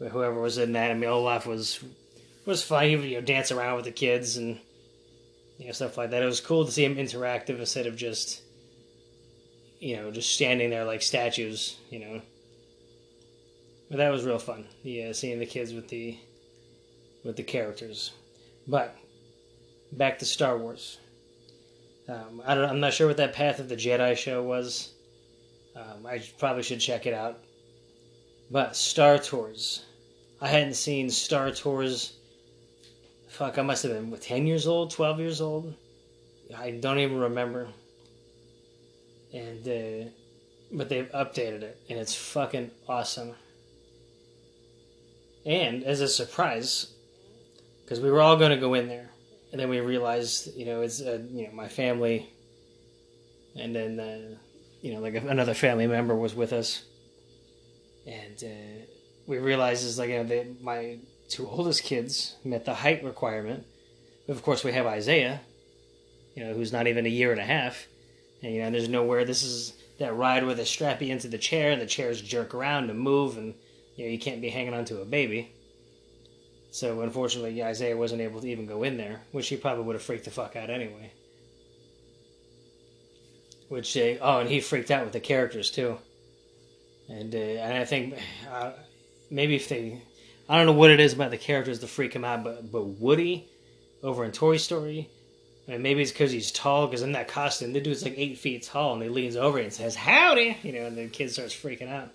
But 0.00 0.10
whoever 0.10 0.40
was 0.40 0.58
in 0.58 0.72
that. 0.72 0.90
I 0.90 0.94
mean, 0.94 1.08
Olaf 1.08 1.46
was 1.46 1.80
was 2.46 2.62
fun. 2.62 2.88
He 2.88 2.96
would 2.96 3.04
you 3.04 3.16
know 3.16 3.20
dance 3.20 3.52
around 3.52 3.76
with 3.76 3.84
the 3.84 3.90
kids 3.90 4.36
and 4.36 4.58
you 5.58 5.66
know 5.66 5.72
stuff 5.72 5.98
like 5.98 6.10
that. 6.10 6.22
It 6.22 6.26
was 6.26 6.40
cool 6.40 6.64
to 6.64 6.72
see 6.72 6.84
him 6.84 6.96
interactive 6.96 7.58
instead 7.58 7.86
of 7.86 7.96
just 7.96 8.42
you 9.80 9.96
know 9.96 10.10
just 10.10 10.32
standing 10.32 10.70
there 10.70 10.84
like 10.84 11.02
statues. 11.02 11.76
You 11.90 11.98
know, 11.98 12.22
but 13.90 13.98
that 13.98 14.10
was 14.10 14.24
real 14.24 14.38
fun. 14.38 14.66
Yeah, 14.82 15.12
seeing 15.12 15.38
the 15.38 15.46
kids 15.46 15.72
with 15.72 15.88
the 15.88 16.16
with 17.24 17.36
the 17.36 17.42
characters. 17.42 18.12
But 18.66 18.96
back 19.92 20.18
to 20.20 20.24
Star 20.24 20.56
Wars. 20.56 20.98
Um, 22.08 22.42
I 22.46 22.54
don't. 22.54 22.68
I'm 22.68 22.80
not 22.80 22.94
sure 22.94 23.08
what 23.08 23.16
that 23.16 23.32
Path 23.32 23.58
of 23.58 23.68
the 23.68 23.76
Jedi 23.76 24.16
show 24.16 24.42
was. 24.42 24.92
Um, 25.74 26.06
I 26.06 26.22
probably 26.38 26.62
should 26.62 26.80
check 26.80 27.06
it 27.06 27.14
out. 27.14 27.40
But 28.50 28.76
Star 28.76 29.18
Tours. 29.18 29.84
I 30.40 30.48
hadn't 30.48 30.74
seen 30.74 31.10
Star 31.10 31.50
Tours. 31.50 32.15
Fuck, 33.36 33.58
I 33.58 33.62
must 33.62 33.82
have 33.82 33.92
been 33.92 34.18
10 34.18 34.46
years 34.46 34.66
old, 34.66 34.90
12 34.90 35.20
years 35.20 35.40
old. 35.40 35.74
I 36.56 36.70
don't 36.70 36.98
even 36.98 37.18
remember. 37.18 37.68
And, 39.32 39.68
uh, 39.68 40.10
but 40.72 40.88
they've 40.88 41.10
updated 41.12 41.62
it, 41.62 41.78
and 41.88 41.98
it's 41.98 42.14
fucking 42.14 42.70
awesome. 42.88 43.34
And 45.44 45.84
as 45.84 46.00
a 46.00 46.08
surprise, 46.08 46.92
because 47.84 48.00
we 48.00 48.10
were 48.10 48.20
all 48.20 48.36
going 48.36 48.52
to 48.52 48.56
go 48.56 48.74
in 48.74 48.88
there, 48.88 49.10
and 49.52 49.60
then 49.60 49.68
we 49.68 49.80
realized, 49.80 50.56
you 50.56 50.64
know, 50.64 50.80
it's, 50.80 51.00
uh, 51.00 51.22
you 51.30 51.46
know, 51.46 51.52
my 51.52 51.68
family, 51.68 52.28
and 53.54 53.74
then, 53.74 54.00
uh, 54.00 54.36
you 54.80 54.94
know, 54.94 55.00
like 55.00 55.14
another 55.14 55.54
family 55.54 55.86
member 55.86 56.14
was 56.14 56.34
with 56.34 56.52
us 56.52 56.84
and 58.06 58.44
uh, 58.44 58.84
we 59.26 59.38
realized 59.38 59.84
is 59.84 59.98
like 59.98 60.10
you 60.10 60.18
know, 60.18 60.24
they, 60.24 60.46
my 60.60 60.98
two 61.28 61.48
oldest 61.48 61.82
kids 61.84 62.36
met 62.44 62.64
the 62.64 62.74
height 62.74 63.04
requirement. 63.04 63.64
Of 64.28 64.42
course, 64.42 64.64
we 64.64 64.72
have 64.72 64.86
Isaiah, 64.86 65.40
you 66.34 66.44
know, 66.44 66.54
who's 66.54 66.72
not 66.72 66.86
even 66.86 67.06
a 67.06 67.10
year 67.10 67.32
and 67.32 67.40
a 67.40 67.44
half, 67.44 67.86
and 68.42 68.52
you 68.54 68.62
know, 68.62 68.70
there's 68.70 68.88
nowhere. 68.88 69.24
This 69.24 69.42
is 69.42 69.74
that 69.98 70.14
ride 70.14 70.44
where 70.44 70.54
they 70.54 70.64
strap 70.64 71.00
you 71.00 71.12
into 71.12 71.28
the 71.28 71.38
chair, 71.38 71.72
and 71.72 71.80
the 71.80 71.86
chairs 71.86 72.20
jerk 72.20 72.54
around 72.54 72.90
and 72.90 72.98
move, 72.98 73.38
and 73.38 73.54
you 73.96 74.04
know, 74.04 74.10
you 74.10 74.18
can't 74.18 74.42
be 74.42 74.50
hanging 74.50 74.74
onto 74.74 75.00
a 75.00 75.04
baby. 75.04 75.52
So 76.70 77.00
unfortunately, 77.00 77.62
Isaiah 77.62 77.96
wasn't 77.96 78.20
able 78.20 78.40
to 78.40 78.48
even 78.48 78.66
go 78.66 78.82
in 78.82 78.96
there, 78.96 79.22
which 79.32 79.48
he 79.48 79.56
probably 79.56 79.84
would 79.84 79.94
have 79.94 80.02
freaked 80.02 80.24
the 80.26 80.30
fuck 80.30 80.56
out 80.56 80.68
anyway. 80.68 81.12
Which 83.68 83.96
uh, 83.96 84.16
oh, 84.20 84.40
and 84.40 84.48
he 84.48 84.60
freaked 84.60 84.90
out 84.90 85.04
with 85.04 85.12
the 85.12 85.20
characters 85.20 85.70
too 85.70 85.98
and 87.08 87.34
uh, 87.34 87.38
and 87.38 87.78
I 87.78 87.84
think 87.84 88.14
uh, 88.50 88.72
maybe 89.30 89.56
if 89.56 89.68
they, 89.68 90.02
I 90.48 90.56
don't 90.56 90.66
know 90.66 90.72
what 90.72 90.90
it 90.90 91.00
is 91.00 91.12
about 91.12 91.30
the 91.30 91.38
characters 91.38 91.80
to 91.80 91.86
freak 91.86 92.14
him 92.14 92.24
out, 92.24 92.44
but 92.44 92.70
but 92.70 92.84
Woody 92.84 93.48
over 94.02 94.24
in 94.24 94.32
Toy 94.32 94.56
Story, 94.56 95.08
and 95.66 95.82
maybe 95.82 96.02
it's 96.02 96.12
because 96.12 96.30
he's 96.30 96.52
tall. 96.52 96.86
Because 96.86 97.02
in 97.02 97.12
that 97.12 97.28
costume, 97.28 97.72
the 97.72 97.80
dude's 97.80 98.04
like 98.04 98.14
eight 98.16 98.38
feet 98.38 98.62
tall, 98.62 98.94
and 98.94 99.02
he 99.02 99.08
leans 99.08 99.36
over 99.36 99.58
and 99.58 99.72
says 99.72 99.96
"Howdy," 99.96 100.58
you 100.62 100.72
know, 100.72 100.86
and 100.86 100.96
the 100.96 101.08
kid 101.08 101.30
starts 101.32 101.54
freaking 101.54 101.90
out. 101.90 102.10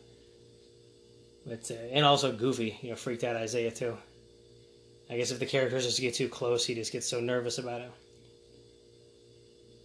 But 1.46 1.70
uh, 1.72 1.76
and 1.92 2.06
also 2.06 2.32
Goofy, 2.32 2.78
you 2.82 2.90
know, 2.92 2.96
freaked 2.96 3.24
out 3.24 3.36
Isaiah 3.36 3.72
too. 3.72 3.98
I 5.10 5.18
guess 5.18 5.32
if 5.32 5.40
the 5.40 5.46
characters 5.46 5.86
just 5.86 6.00
get 6.00 6.14
too 6.14 6.30
close, 6.30 6.66
he 6.66 6.74
just 6.74 6.94
gets 6.94 7.08
so 7.08 7.20
nervous 7.20 7.58
about 7.58 7.82
it. 7.82 7.92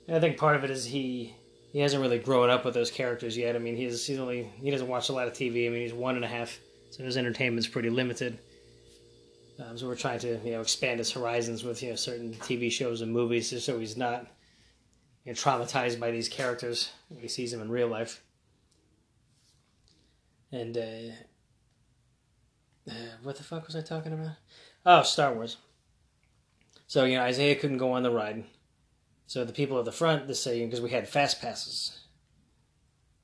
And 0.06 0.16
I 0.16 0.20
think 0.20 0.36
part 0.36 0.54
of 0.54 0.62
it 0.62 0.70
is 0.70 0.84
he 0.84 1.34
he 1.72 1.80
hasn't 1.80 2.00
really 2.00 2.18
grown 2.18 2.48
up 2.48 2.64
with 2.64 2.74
those 2.74 2.90
characters 2.90 3.36
yet. 3.36 3.56
I 3.56 3.58
mean, 3.58 3.76
he's 3.76 4.06
he's 4.06 4.18
only 4.18 4.50
he 4.60 4.70
doesn't 4.70 4.88
watch 4.88 5.08
a 5.08 5.12
lot 5.12 5.26
of 5.26 5.34
TV. 5.34 5.66
I 5.66 5.70
mean, 5.70 5.82
he's 5.82 5.92
one 5.92 6.14
and 6.14 6.24
a 6.24 6.28
half, 6.28 6.58
so 6.90 7.04
his 7.04 7.16
entertainment's 7.16 7.68
pretty 7.68 7.90
limited. 7.90 8.38
Um, 9.58 9.78
so 9.78 9.86
we're 9.86 9.96
trying 9.96 10.18
to 10.20 10.38
you 10.44 10.52
know 10.52 10.60
expand 10.60 10.98
his 10.98 11.10
horizons 11.10 11.64
with 11.64 11.82
you 11.82 11.90
know 11.90 11.96
certain 11.96 12.34
TV 12.34 12.70
shows 12.70 13.00
and 13.00 13.12
movies, 13.12 13.50
just 13.50 13.66
so 13.66 13.78
he's 13.78 13.96
not 13.96 14.26
you 15.24 15.32
know, 15.32 15.36
traumatized 15.36 15.98
by 15.98 16.10
these 16.10 16.28
characters 16.28 16.90
when 17.08 17.20
he 17.20 17.28
sees 17.28 17.52
them 17.52 17.60
in 17.60 17.70
real 17.70 17.88
life. 17.88 18.22
And 20.52 20.76
uh, 20.76 21.12
uh, 22.90 22.94
what 23.22 23.36
the 23.36 23.42
fuck 23.42 23.66
was 23.66 23.76
I 23.76 23.80
talking 23.80 24.12
about? 24.12 24.36
Oh, 24.84 25.02
Star 25.02 25.32
Wars. 25.34 25.56
So 26.86 27.04
you 27.04 27.16
know 27.16 27.22
Isaiah 27.22 27.56
couldn't 27.56 27.78
go 27.78 27.92
on 27.92 28.02
the 28.02 28.10
ride 28.10 28.44
so 29.26 29.44
the 29.44 29.52
people 29.52 29.78
at 29.78 29.84
the 29.84 29.92
front, 29.92 30.28
this 30.28 30.42
say 30.42 30.64
because 30.64 30.80
we 30.80 30.90
had 30.90 31.08
fast 31.08 31.40
passes, 31.40 31.98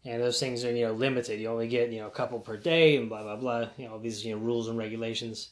and 0.05 0.23
those 0.23 0.41
things 0.41 0.65
are 0.65 0.75
you 0.75 0.87
know 0.87 0.93
limited. 0.93 1.41
You 1.41 1.49
only 1.49 1.69
get 1.69 1.91
you 1.91 2.01
know 2.01 2.09
a 2.09 2.11
couple 2.11 2.39
per 2.41 2.57
day, 2.57 2.97
and 2.97 3.09
blah 3.09 3.23
blah 3.23 3.37
blah. 3.37 3.69
You 3.77 3.89
know 3.89 3.99
these 3.99 4.25
you 4.25 4.35
know 4.35 4.41
rules 4.41 4.69
and 4.69 4.79
regulations, 4.79 5.51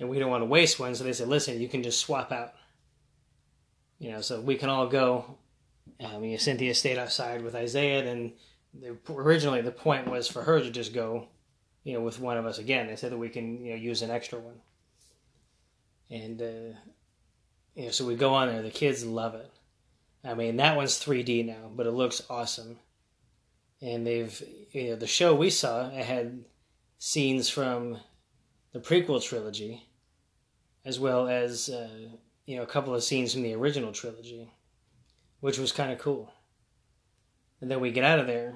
and 0.00 0.08
we 0.08 0.18
don't 0.18 0.30
want 0.30 0.42
to 0.42 0.46
waste 0.46 0.78
one. 0.78 0.94
So 0.94 1.04
they 1.04 1.12
said, 1.12 1.28
listen, 1.28 1.60
you 1.60 1.68
can 1.68 1.82
just 1.82 2.00
swap 2.00 2.32
out. 2.32 2.54
You 3.98 4.12
know, 4.12 4.20
so 4.20 4.40
we 4.40 4.56
can 4.56 4.68
all 4.68 4.86
go. 4.88 5.38
I 6.04 6.18
mean, 6.18 6.38
Cynthia 6.38 6.74
stayed 6.74 6.98
outside 6.98 7.42
with 7.42 7.54
Isaiah, 7.54 8.10
and 8.10 8.32
the, 8.74 8.96
originally 9.08 9.62
the 9.62 9.70
point 9.70 10.08
was 10.08 10.28
for 10.28 10.42
her 10.42 10.60
to 10.60 10.70
just 10.70 10.92
go, 10.92 11.28
you 11.84 11.94
know, 11.94 12.00
with 12.00 12.20
one 12.20 12.36
of 12.36 12.44
us 12.44 12.58
again. 12.58 12.88
They 12.88 12.96
said 12.96 13.12
that 13.12 13.18
we 13.18 13.28
can 13.28 13.64
you 13.64 13.70
know 13.70 13.76
use 13.76 14.02
an 14.02 14.10
extra 14.10 14.38
one, 14.38 14.60
and. 16.10 16.42
Uh, 16.42 16.78
you 17.76 17.84
know, 17.84 17.90
so 17.90 18.06
we 18.06 18.16
go 18.16 18.32
on 18.32 18.48
there. 18.48 18.62
The 18.62 18.70
kids 18.70 19.04
love 19.04 19.34
it. 19.34 19.52
I 20.24 20.34
mean, 20.34 20.56
that 20.56 20.76
one's 20.76 20.98
3D 20.98 21.46
now, 21.46 21.70
but 21.74 21.86
it 21.86 21.92
looks 21.92 22.22
awesome. 22.28 22.78
And 23.82 24.06
they've, 24.06 24.42
you 24.72 24.90
know, 24.90 24.96
the 24.96 25.06
show 25.06 25.34
we 25.34 25.50
saw, 25.50 25.90
had 25.90 26.44
scenes 26.98 27.48
from 27.48 27.98
the 28.72 28.80
prequel 28.80 29.22
trilogy, 29.22 29.86
as 30.84 30.98
well 30.98 31.28
as, 31.28 31.68
uh, 31.68 32.08
you 32.46 32.56
know, 32.56 32.62
a 32.62 32.66
couple 32.66 32.94
of 32.94 33.04
scenes 33.04 33.32
from 33.32 33.42
the 33.42 33.54
original 33.54 33.92
trilogy, 33.92 34.50
which 35.40 35.58
was 35.58 35.72
kind 35.72 35.92
of 35.92 35.98
cool. 35.98 36.32
And 37.60 37.70
then 37.70 37.80
we 37.80 37.90
get 37.90 38.04
out 38.04 38.18
of 38.18 38.26
there, 38.26 38.54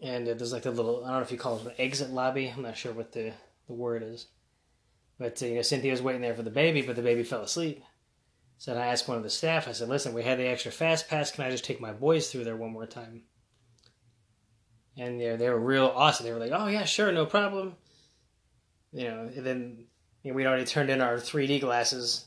and 0.00 0.26
there's 0.26 0.52
like 0.52 0.62
the 0.62 0.70
little 0.70 1.04
I 1.04 1.08
don't 1.08 1.18
know 1.18 1.22
if 1.22 1.32
you 1.32 1.38
call 1.38 1.58
it 1.58 1.66
an 1.66 1.72
exit 1.78 2.10
lobby. 2.10 2.52
I'm 2.54 2.62
not 2.62 2.76
sure 2.76 2.92
what 2.92 3.12
the 3.12 3.32
the 3.66 3.74
word 3.74 4.02
is, 4.02 4.26
but 5.18 5.42
uh, 5.42 5.46
you 5.46 5.54
know 5.54 5.62
Cynthia 5.62 5.92
was 5.92 6.02
waiting 6.02 6.22
there 6.22 6.34
for 6.34 6.42
the 6.42 6.50
baby, 6.50 6.82
but 6.82 6.96
the 6.96 7.02
baby 7.02 7.22
fell 7.22 7.42
asleep. 7.42 7.82
So 8.58 8.74
I 8.74 8.86
asked 8.86 9.08
one 9.08 9.16
of 9.16 9.22
the 9.22 9.30
staff. 9.30 9.68
I 9.68 9.72
said, 9.72 9.88
"Listen, 9.88 10.12
we 10.12 10.22
had 10.22 10.38
the 10.38 10.48
extra 10.48 10.72
fast 10.72 11.08
pass. 11.08 11.30
Can 11.30 11.44
I 11.44 11.50
just 11.50 11.64
take 11.64 11.80
my 11.80 11.92
boys 11.92 12.30
through 12.30 12.44
there 12.44 12.56
one 12.56 12.72
more 12.72 12.86
time?" 12.86 13.22
And 14.96 15.20
you 15.20 15.30
know, 15.30 15.36
they 15.36 15.48
were 15.48 15.60
real 15.60 15.92
awesome. 15.94 16.26
They 16.26 16.32
were 16.32 16.38
like, 16.38 16.52
"Oh 16.52 16.68
yeah, 16.68 16.84
sure, 16.84 17.12
no 17.12 17.26
problem." 17.26 17.74
You 18.92 19.04
know, 19.04 19.30
and 19.34 19.44
then 19.44 19.84
you 20.22 20.30
know, 20.30 20.36
we'd 20.36 20.46
already 20.46 20.64
turned 20.64 20.90
in 20.90 21.00
our 21.00 21.16
3D 21.16 21.60
glasses, 21.60 22.24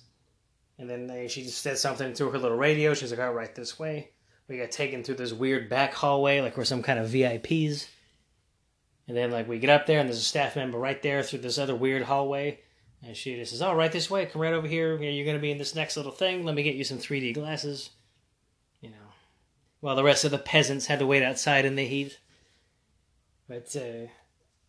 and 0.78 0.90
then 0.90 1.08
they, 1.08 1.28
she 1.28 1.44
just 1.44 1.62
said 1.62 1.78
something 1.78 2.14
through 2.14 2.32
her 2.32 2.38
little 2.38 2.58
radio. 2.58 2.94
She's 2.94 3.12
like, 3.12 3.20
"All 3.20 3.34
right, 3.34 3.54
this 3.54 3.80
way." 3.80 4.12
We 4.48 4.58
got 4.58 4.72
taken 4.72 5.04
through 5.04 5.16
this 5.16 5.32
weird 5.32 5.70
back 5.70 5.94
hallway, 5.94 6.42
like 6.42 6.58
we're 6.58 6.66
some 6.66 6.82
kind 6.82 6.98
of 6.98 7.10
VIPs. 7.10 7.86
And 9.08 9.16
then 9.16 9.30
like 9.30 9.48
we 9.48 9.60
get 9.60 9.70
up 9.70 9.86
there, 9.86 10.00
and 10.00 10.10
there's 10.10 10.18
a 10.18 10.22
staff 10.22 10.56
member 10.56 10.80
right 10.80 11.02
there 11.02 11.22
through 11.22 11.40
this 11.40 11.60
other 11.60 11.76
weird 11.76 12.04
hallway. 12.04 12.60
And 13.04 13.16
she 13.16 13.36
just 13.36 13.52
says, 13.52 13.62
"Oh, 13.62 13.74
right 13.74 13.92
this 13.92 14.10
way. 14.10 14.26
Come 14.26 14.42
right 14.42 14.54
over 14.54 14.68
here. 14.68 14.94
You 14.94 15.06
know, 15.06 15.10
you're 15.10 15.26
going 15.26 15.38
to 15.38 15.42
be 15.42 15.52
in 15.52 15.58
this 15.58 15.76
next 15.76 15.98
little 15.98 16.12
thing. 16.12 16.46
Let 16.46 16.56
me 16.56 16.64
get 16.64 16.76
you 16.76 16.84
some 16.84 16.98
3D 16.98 17.34
glasses." 17.34 17.92
You 18.82 18.90
know, 18.90 19.14
while 19.82 19.96
the 19.96 20.04
rest 20.04 20.26
of 20.26 20.32
the 20.32 20.38
peasants 20.38 20.88
had 20.88 21.00
to 21.00 21.08
wait 21.08 21.24
outside 21.24 21.66
in 21.66 21.76
the 21.76 21.86
heat. 21.86 22.20
But 23.50 23.76
uh, 23.76 24.08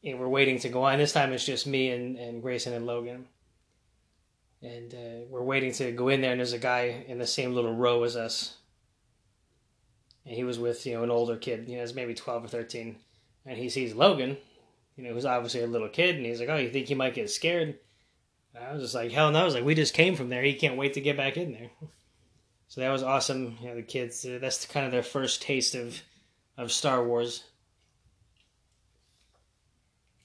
know, 0.02 0.16
we're 0.16 0.28
waiting 0.28 0.58
to 0.60 0.70
go 0.70 0.84
on. 0.84 0.98
This 0.98 1.12
time 1.12 1.32
it's 1.32 1.44
just 1.44 1.66
me 1.66 1.90
and, 1.90 2.16
and 2.16 2.42
Grayson 2.42 2.72
and 2.72 2.86
Logan. 2.86 3.26
And 4.62 4.94
uh, 4.94 5.26
we're 5.28 5.42
waiting 5.42 5.72
to 5.74 5.92
go 5.92 6.08
in 6.08 6.22
there, 6.22 6.32
and 6.32 6.40
there's 6.40 6.54
a 6.54 6.58
guy 6.58 7.04
in 7.06 7.18
the 7.18 7.26
same 7.26 7.54
little 7.54 7.74
row 7.74 8.02
as 8.02 8.16
us. 8.16 8.56
And 10.26 10.34
he 10.34 10.44
was 10.44 10.58
with, 10.58 10.84
you 10.86 10.94
know, 10.94 11.02
an 11.02 11.10
older 11.10 11.36
kid, 11.36 11.68
you 11.68 11.78
know, 11.78 11.86
maybe 11.94 12.14
12 12.14 12.44
or 12.44 12.48
13. 12.48 12.96
And 13.46 13.56
he 13.56 13.70
sees 13.70 13.94
Logan, 13.94 14.36
you 14.96 15.04
know, 15.04 15.14
who's 15.14 15.24
obviously 15.24 15.62
a 15.62 15.66
little 15.66 15.88
kid, 15.88 16.16
and 16.16 16.26
he's 16.26 16.40
like, 16.40 16.50
oh, 16.50 16.56
you 16.56 16.70
think 16.70 16.88
he 16.88 16.94
might 16.94 17.14
get 17.14 17.30
scared? 17.30 17.78
And 18.54 18.64
I 18.64 18.72
was 18.72 18.82
just 18.82 18.94
like, 18.94 19.12
hell 19.12 19.30
no. 19.30 19.40
I 19.40 19.44
was 19.44 19.54
like, 19.54 19.64
we 19.64 19.74
just 19.74 19.94
came 19.94 20.14
from 20.14 20.28
there. 20.28 20.42
He 20.42 20.54
can't 20.54 20.76
wait 20.76 20.94
to 20.94 21.00
get 21.00 21.16
back 21.16 21.36
in 21.36 21.52
there. 21.52 21.70
So 22.68 22.80
that 22.80 22.90
was 22.90 23.02
awesome. 23.02 23.56
You 23.60 23.68
know, 23.68 23.74
the 23.76 23.82
kids, 23.82 24.24
uh, 24.24 24.38
that's 24.40 24.66
kind 24.66 24.86
of 24.86 24.92
their 24.92 25.02
first 25.02 25.42
taste 25.42 25.74
of, 25.74 26.02
of 26.56 26.70
Star 26.70 27.04
Wars. 27.04 27.44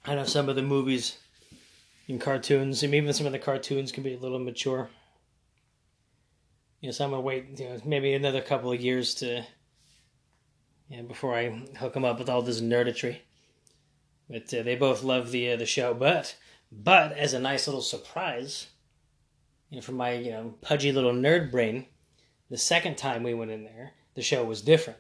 I 0.08 0.14
know 0.14 0.24
some 0.24 0.50
of 0.50 0.56
the 0.56 0.62
movies 0.62 1.18
and 2.08 2.22
cartoons, 2.22 2.84
and 2.84 2.94
even 2.94 3.14
some 3.14 3.26
of 3.26 3.32
the 3.32 3.40
cartoons 3.40 3.92
can 3.92 4.04
be 4.04 4.14
a 4.14 4.20
little 4.20 4.40
mature. 4.40 4.90
You 6.80 6.90
know, 6.90 6.92
so 6.92 7.06
I'm 7.06 7.10
gonna 7.10 7.22
wait, 7.22 7.60
you 7.60 7.66
know, 7.66 7.80
maybe 7.84 8.14
another 8.14 8.42
couple 8.42 8.72
of 8.72 8.80
years 8.80 9.16
to, 9.16 9.44
you 10.90 10.98
know, 10.98 11.04
before 11.04 11.36
I 11.36 11.50
hook 11.80 11.94
them 11.94 12.06
up 12.06 12.20
with 12.20 12.30
all 12.30 12.44
this 12.44 12.62
nerditry. 12.62 13.18
But 14.30 14.54
uh, 14.54 14.62
they 14.62 14.76
both 14.76 15.04
love 15.04 15.32
the 15.32 15.54
uh, 15.54 15.56
the 15.56 15.66
show. 15.66 15.96
But 15.96 16.36
but 16.72 17.14
as 17.14 17.34
a 17.34 17.40
nice 17.40 17.68
little 17.68 17.82
surprise, 17.82 18.68
you 19.72 19.78
know, 19.78 19.82
for 19.82 19.94
my 19.94 20.14
you 20.14 20.32
know 20.32 20.54
pudgy 20.62 20.92
little 20.92 21.14
nerd 21.14 21.50
brain, 21.50 21.88
the 22.52 22.58
second 22.58 22.98
time 22.98 23.24
we 23.24 23.34
went 23.34 23.52
in 23.52 23.64
there, 23.64 23.94
the 24.14 24.22
show 24.22 24.44
was 24.44 24.62
different. 24.62 25.00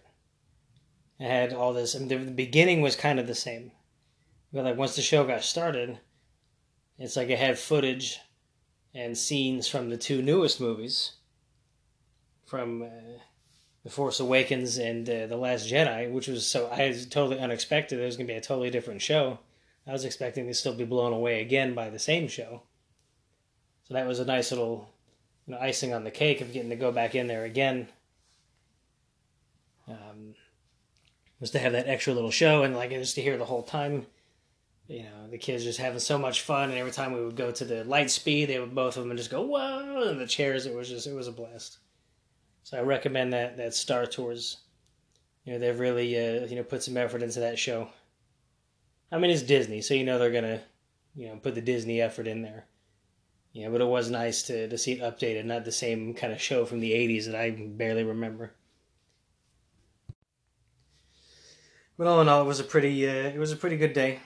It 1.20 1.30
had 1.30 1.54
all 1.54 1.74
this. 1.74 1.96
I 1.96 2.00
mean, 2.00 2.08
the, 2.08 2.18
the 2.18 2.32
beginning 2.32 2.82
was 2.82 2.96
kind 2.96 3.20
of 3.20 3.28
the 3.28 3.36
same, 3.36 3.72
but 4.54 4.66
like 4.66 4.78
once 4.78 4.96
the 4.96 5.02
show 5.02 5.25
got 5.25 5.44
started, 5.44 6.00
it's 6.98 7.16
like 7.16 7.30
it 7.30 7.40
had 7.40 7.60
footage 7.60 8.20
and 8.94 9.18
scenes 9.18 9.68
from 9.68 9.90
the 9.90 9.98
two 9.98 10.22
newest 10.22 10.62
movies, 10.62 11.14
from 12.46 12.84
uh, 12.84 13.20
The 13.84 13.90
Force 13.90 14.20
Awakens 14.20 14.78
and 14.78 15.10
uh, 15.10 15.28
The 15.28 15.38
Last 15.38 15.70
Jedi, 15.70 16.12
which 16.12 16.28
was 16.28 16.46
so 16.46 16.68
I 16.68 16.88
was 16.88 17.06
totally 17.06 17.40
unexpected. 17.40 18.00
It 18.00 18.06
was 18.06 18.18
to 18.18 18.24
be 18.24 18.34
a 18.34 18.42
totally 18.42 18.70
different 18.70 19.02
show. 19.02 19.40
I 19.88 19.92
was 19.92 20.06
expecting 20.06 20.48
to 20.48 20.54
still 20.54 20.74
be 20.74 20.86
blown 20.86 21.14
away 21.14 21.42
again 21.42 21.75
by 21.75 21.90
the 21.90 22.00
same 22.00 22.28
show. 22.28 22.64
So 23.88 23.94
that 23.94 24.08
was 24.08 24.20
a 24.20 24.25
nice 24.25 24.51
little 24.51 24.90
you 25.46 25.53
know, 25.53 25.60
icing 25.60 25.94
on 25.94 26.03
the 26.03 26.12
cake 26.12 26.42
of 26.42 26.53
getting 26.53 26.72
to 26.72 26.75
go 26.75 26.92
back 26.92 27.14
in 27.14 27.27
there 27.27 27.44
again. 27.44 27.88
Um, 29.88 30.34
was 31.40 31.51
to 31.51 31.60
have 31.60 31.74
that 31.74 31.88
extra 31.88 32.14
little 32.14 32.31
show 32.31 32.64
and 32.64 32.75
like 32.75 32.90
just 32.90 33.16
to 33.16 33.22
hear 33.22 33.38
the 33.38 33.46
whole 33.46 33.62
time. 33.62 34.08
You 34.88 35.04
know, 35.04 35.28
the 35.32 35.38
kids 35.38 35.64
just 35.64 35.80
having 35.80 36.00
so 36.00 36.18
much 36.18 36.42
fun, 36.42 36.70
and 36.70 36.78
every 36.78 36.92
time 36.92 37.14
we 37.14 37.26
would 37.26 37.36
go 37.36 37.52
to 37.52 37.66
the 37.66 37.84
light 37.86 38.12
speed, 38.12 38.50
they 38.50 38.60
would 38.60 38.76
both 38.76 38.98
of 38.98 39.08
them 39.08 39.18
just 39.18 39.32
go 39.32 39.42
whoa, 39.42 40.10
and 40.10 40.20
the 40.20 40.28
chairs. 40.28 40.68
It 40.68 40.76
was 40.76 40.90
just 40.90 41.08
it 41.08 41.16
was 41.16 41.28
a 41.28 41.32
blast. 41.32 41.80
So 42.64 42.78
I 42.78 42.82
recommend 42.82 43.34
that 43.34 43.58
that 43.58 43.74
Star 43.74 44.06
Tours. 44.06 44.58
You 45.44 45.54
know, 45.54 45.60
they've 45.60 45.80
really 45.80 46.16
uh, 46.16 46.46
you 46.46 46.56
know 46.56 46.64
put 46.64 46.84
some 46.84 46.98
effort 46.98 47.24
into 47.24 47.40
that 47.40 47.58
show. 47.58 47.90
I 49.12 49.18
mean, 49.18 49.32
it's 49.32 49.42
Disney, 49.42 49.82
so 49.82 49.96
you 49.96 50.04
know 50.04 50.20
they're 50.20 50.32
gonna 50.32 50.62
you 51.16 51.30
know 51.30 51.38
put 51.38 51.56
the 51.56 51.62
Disney 51.62 52.00
effort 52.00 52.28
in 52.28 52.44
there. 52.44 52.68
Yeah, 53.54 53.70
but 53.70 53.80
it 53.80 53.88
was 53.88 54.10
nice 54.10 54.44
to, 54.44 54.68
to 54.68 54.78
see 54.78 54.92
it 54.92 55.02
updated, 55.02 55.46
not 55.46 55.64
the 55.64 55.72
same 55.72 56.14
kind 56.14 56.34
of 56.34 56.42
show 56.42 56.66
from 56.66 56.82
the 56.82 56.92
80s 56.92 57.26
that 57.26 57.36
I 57.36 57.52
barely 57.52 58.04
remember. 58.04 58.52
But 61.98 62.08
all 62.08 62.20
in 62.20 62.28
all, 62.28 62.42
it 62.42 62.48
was 62.48 62.60
a 62.60 62.66
pretty 62.66 63.08
uh, 63.08 63.30
it 63.30 63.38
was 63.38 63.54
a 63.54 63.56
pretty 63.56 63.78
good 63.78 63.94
day. 63.94 64.20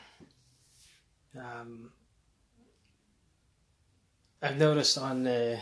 Um, 1.37 1.91
I've 4.41 4.57
noticed 4.57 4.97
on 4.97 5.27
uh, 5.27 5.59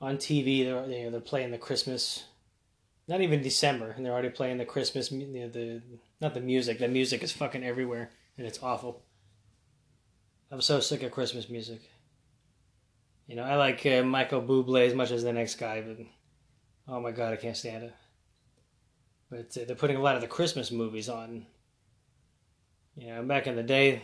on 0.00 0.16
TV 0.16 0.64
they're 0.64 0.86
you 0.86 1.04
know, 1.04 1.10
they're 1.10 1.20
playing 1.20 1.50
the 1.50 1.58
Christmas, 1.58 2.24
not 3.06 3.20
even 3.20 3.42
December, 3.42 3.90
and 3.90 4.04
they're 4.04 4.12
already 4.12 4.30
playing 4.30 4.58
the 4.58 4.64
Christmas 4.64 5.12
you 5.12 5.26
know, 5.26 5.48
the 5.48 5.82
not 6.20 6.34
the 6.34 6.40
music. 6.40 6.78
The 6.78 6.88
music 6.88 7.22
is 7.22 7.32
fucking 7.32 7.64
everywhere, 7.64 8.10
and 8.36 8.46
it's 8.46 8.62
awful. 8.62 9.02
I'm 10.50 10.60
so 10.62 10.80
sick 10.80 11.02
of 11.02 11.12
Christmas 11.12 11.48
music. 11.48 11.80
You 13.26 13.36
know, 13.36 13.42
I 13.42 13.56
like 13.56 13.84
uh, 13.84 14.02
Michael 14.02 14.40
Bublé 14.40 14.86
as 14.86 14.94
much 14.94 15.10
as 15.10 15.22
the 15.22 15.32
next 15.32 15.56
guy, 15.56 15.82
but 15.82 15.98
oh 16.88 17.00
my 17.00 17.12
god, 17.12 17.34
I 17.34 17.36
can't 17.36 17.56
stand 17.56 17.84
it. 17.84 17.94
But 19.30 19.56
uh, 19.60 19.66
they're 19.66 19.76
putting 19.76 19.98
a 19.98 20.02
lot 20.02 20.14
of 20.14 20.22
the 20.22 20.26
Christmas 20.26 20.70
movies 20.70 21.10
on. 21.10 21.44
You 22.96 23.08
know, 23.08 23.22
back 23.22 23.46
in 23.46 23.54
the 23.54 23.62
day, 23.62 24.02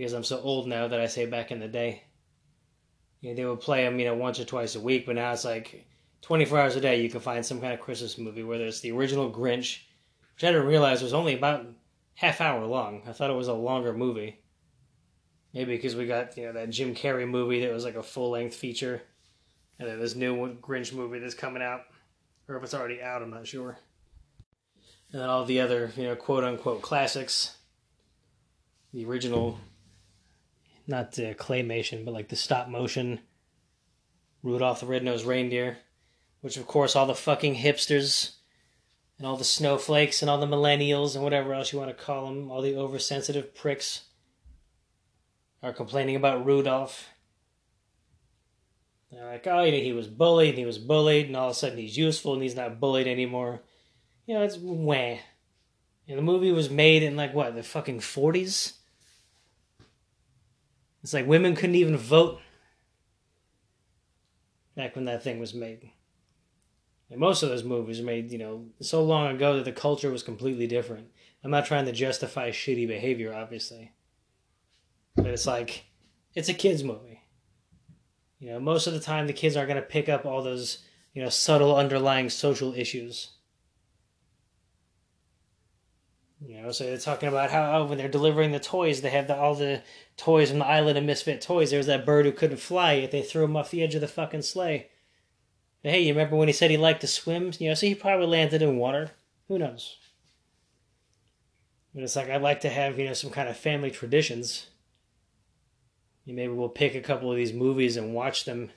because 0.00 0.14
I'm 0.14 0.24
so 0.24 0.40
old 0.40 0.66
now 0.66 0.88
that 0.88 0.98
I 0.98 1.04
say 1.04 1.26
back 1.26 1.50
in 1.50 1.60
the 1.60 1.68
day, 1.68 2.04
you 3.20 3.28
know, 3.28 3.36
they 3.36 3.44
would 3.44 3.60
play 3.60 3.84
them, 3.84 3.98
you 3.98 4.06
know, 4.06 4.14
once 4.14 4.40
or 4.40 4.46
twice 4.46 4.74
a 4.74 4.80
week, 4.80 5.04
but 5.04 5.16
now 5.16 5.30
it's 5.30 5.44
like 5.44 5.86
24 6.22 6.58
hours 6.58 6.74
a 6.74 6.80
day 6.80 7.02
you 7.02 7.10
can 7.10 7.20
find 7.20 7.44
some 7.44 7.60
kind 7.60 7.74
of 7.74 7.80
Christmas 7.80 8.16
movie, 8.16 8.42
whether 8.42 8.64
it's 8.64 8.80
the 8.80 8.92
original 8.92 9.30
Grinch, 9.30 9.80
which 10.34 10.44
I 10.44 10.52
didn't 10.52 10.68
realize 10.68 11.02
was 11.02 11.12
only 11.12 11.34
about 11.34 11.66
half 12.14 12.40
hour 12.40 12.64
long. 12.64 13.02
I 13.06 13.12
thought 13.12 13.28
it 13.28 13.36
was 13.36 13.48
a 13.48 13.52
longer 13.52 13.92
movie. 13.92 14.40
Maybe 15.52 15.76
because 15.76 15.94
we 15.94 16.06
got 16.06 16.34
you 16.38 16.46
know 16.46 16.54
that 16.54 16.70
Jim 16.70 16.94
Carrey 16.94 17.28
movie 17.28 17.60
that 17.60 17.72
was 17.72 17.84
like 17.84 17.96
a 17.96 18.02
full 18.02 18.30
length 18.30 18.54
feature, 18.56 19.02
and 19.78 19.86
then 19.86 20.00
this 20.00 20.14
new 20.14 20.56
Grinch 20.62 20.94
movie 20.94 21.18
that's 21.18 21.34
coming 21.34 21.62
out, 21.62 21.82
or 22.48 22.56
if 22.56 22.62
it's 22.62 22.72
already 22.72 23.02
out, 23.02 23.20
I'm 23.20 23.30
not 23.30 23.46
sure. 23.46 23.76
And 25.12 25.20
then 25.20 25.28
all 25.28 25.44
the 25.44 25.60
other 25.60 25.92
you 25.94 26.04
know 26.04 26.16
quote 26.16 26.44
unquote 26.44 26.80
classics, 26.80 27.56
the 28.94 29.04
original, 29.04 29.58
not 30.86 31.12
the 31.12 31.34
claymation, 31.34 32.04
but 32.04 32.14
like 32.14 32.28
the 32.28 32.36
stop 32.36 32.68
motion, 32.68 33.20
Rudolph 34.42 34.80
the 34.80 34.86
Red-Nosed 34.86 35.26
Reindeer, 35.26 35.78
which 36.40 36.56
of 36.56 36.66
course 36.66 36.96
all 36.96 37.06
the 37.06 37.14
fucking 37.14 37.56
hipsters 37.56 38.36
and 39.18 39.26
all 39.26 39.36
the 39.36 39.44
snowflakes 39.44 40.22
and 40.22 40.30
all 40.30 40.38
the 40.38 40.46
millennials 40.46 41.14
and 41.14 41.22
whatever 41.22 41.52
else 41.52 41.72
you 41.72 41.78
want 41.78 41.96
to 41.96 42.04
call 42.04 42.26
them, 42.26 42.50
all 42.50 42.62
the 42.62 42.76
oversensitive 42.76 43.54
pricks 43.54 44.04
are 45.62 45.72
complaining 45.72 46.16
about 46.16 46.46
Rudolph. 46.46 47.06
They're 49.12 49.26
like, 49.26 49.46
oh, 49.46 49.62
you 49.64 49.72
know, 49.72 49.78
he 49.78 49.92
was 49.92 50.06
bullied, 50.06 50.50
and 50.50 50.58
he 50.58 50.64
was 50.64 50.78
bullied, 50.78 51.26
and 51.26 51.36
all 51.36 51.48
of 51.48 51.52
a 51.52 51.54
sudden 51.54 51.78
he's 51.78 51.98
useful, 51.98 52.32
and 52.32 52.42
he's 52.42 52.54
not 52.54 52.78
bullied 52.78 53.08
anymore. 53.08 53.60
You 54.24 54.34
know, 54.34 54.42
it's 54.42 54.56
wah. 54.56 55.16
And 56.08 56.18
the 56.18 56.22
movie 56.22 56.52
was 56.52 56.70
made 56.70 57.02
in 57.02 57.16
like 57.16 57.34
what 57.34 57.54
the 57.54 57.62
fucking 57.62 58.00
forties. 58.00 58.74
It's 61.02 61.14
like 61.14 61.26
women 61.26 61.54
couldn't 61.54 61.76
even 61.76 61.96
vote 61.96 62.40
back 64.76 64.94
when 64.94 65.06
that 65.06 65.22
thing 65.22 65.38
was 65.38 65.54
made. 65.54 65.90
And 67.10 67.18
most 67.18 67.42
of 67.42 67.48
those 67.48 67.64
movies 67.64 68.00
were 68.00 68.06
made, 68.06 68.30
you 68.30 68.38
know, 68.38 68.66
so 68.80 69.02
long 69.02 69.34
ago 69.34 69.56
that 69.56 69.64
the 69.64 69.72
culture 69.72 70.10
was 70.10 70.22
completely 70.22 70.66
different. 70.66 71.08
I'm 71.42 71.50
not 71.50 71.66
trying 71.66 71.86
to 71.86 71.92
justify 71.92 72.50
shitty 72.50 72.86
behavior, 72.86 73.34
obviously. 73.34 73.92
But 75.16 75.26
it's 75.26 75.46
like, 75.46 75.86
it's 76.34 76.48
a 76.48 76.54
kid's 76.54 76.84
movie. 76.84 77.22
You 78.38 78.50
know, 78.50 78.60
most 78.60 78.86
of 78.86 78.92
the 78.92 79.00
time 79.00 79.26
the 79.26 79.32
kids 79.32 79.56
aren't 79.56 79.68
going 79.68 79.80
to 79.80 79.86
pick 79.86 80.08
up 80.08 80.24
all 80.24 80.42
those, 80.42 80.84
you 81.12 81.22
know, 81.22 81.28
subtle 81.28 81.76
underlying 81.76 82.30
social 82.30 82.74
issues. 82.74 83.32
You 86.46 86.62
know, 86.62 86.72
so 86.72 86.84
they're 86.84 86.96
talking 86.96 87.28
about 87.28 87.50
how 87.50 87.78
oh, 87.78 87.84
when 87.84 87.98
they're 87.98 88.08
delivering 88.08 88.52
the 88.52 88.60
toys, 88.60 89.02
they 89.02 89.10
have 89.10 89.26
the, 89.26 89.36
all 89.36 89.54
the 89.54 89.82
toys 90.16 90.48
from 90.48 90.60
the 90.60 90.66
island 90.66 90.96
of 90.96 91.04
misfit 91.04 91.42
toys. 91.42 91.70
There 91.70 91.78
was 91.78 91.86
that 91.86 92.06
bird 92.06 92.24
who 92.24 92.32
couldn't 92.32 92.56
fly, 92.56 92.94
yet 92.94 93.10
they 93.10 93.22
threw 93.22 93.44
him 93.44 93.56
off 93.56 93.70
the 93.70 93.82
edge 93.82 93.94
of 93.94 94.00
the 94.00 94.08
fucking 94.08 94.42
sleigh. 94.42 94.88
But 95.82 95.92
hey, 95.92 96.02
you 96.02 96.14
remember 96.14 96.36
when 96.36 96.48
he 96.48 96.54
said 96.54 96.70
he 96.70 96.78
liked 96.78 97.02
to 97.02 97.06
swim? 97.06 97.52
You 97.58 97.68
know, 97.68 97.74
so 97.74 97.86
he 97.86 97.94
probably 97.94 98.26
landed 98.26 98.62
in 98.62 98.78
water. 98.78 99.10
Who 99.48 99.58
knows? 99.58 99.96
But 101.94 102.04
it's 102.04 102.16
like 102.16 102.30
I'd 102.30 102.42
like 102.42 102.60
to 102.60 102.70
have, 102.70 102.98
you 102.98 103.06
know, 103.06 103.12
some 103.12 103.30
kind 103.30 103.48
of 103.48 103.56
family 103.56 103.90
traditions. 103.90 104.66
You 106.24 106.34
maybe 106.34 106.52
we'll 106.52 106.68
pick 106.68 106.94
a 106.94 107.00
couple 107.00 107.30
of 107.30 107.36
these 107.36 107.52
movies 107.52 107.96
and 107.96 108.14
watch 108.14 108.44
them, 108.44 108.70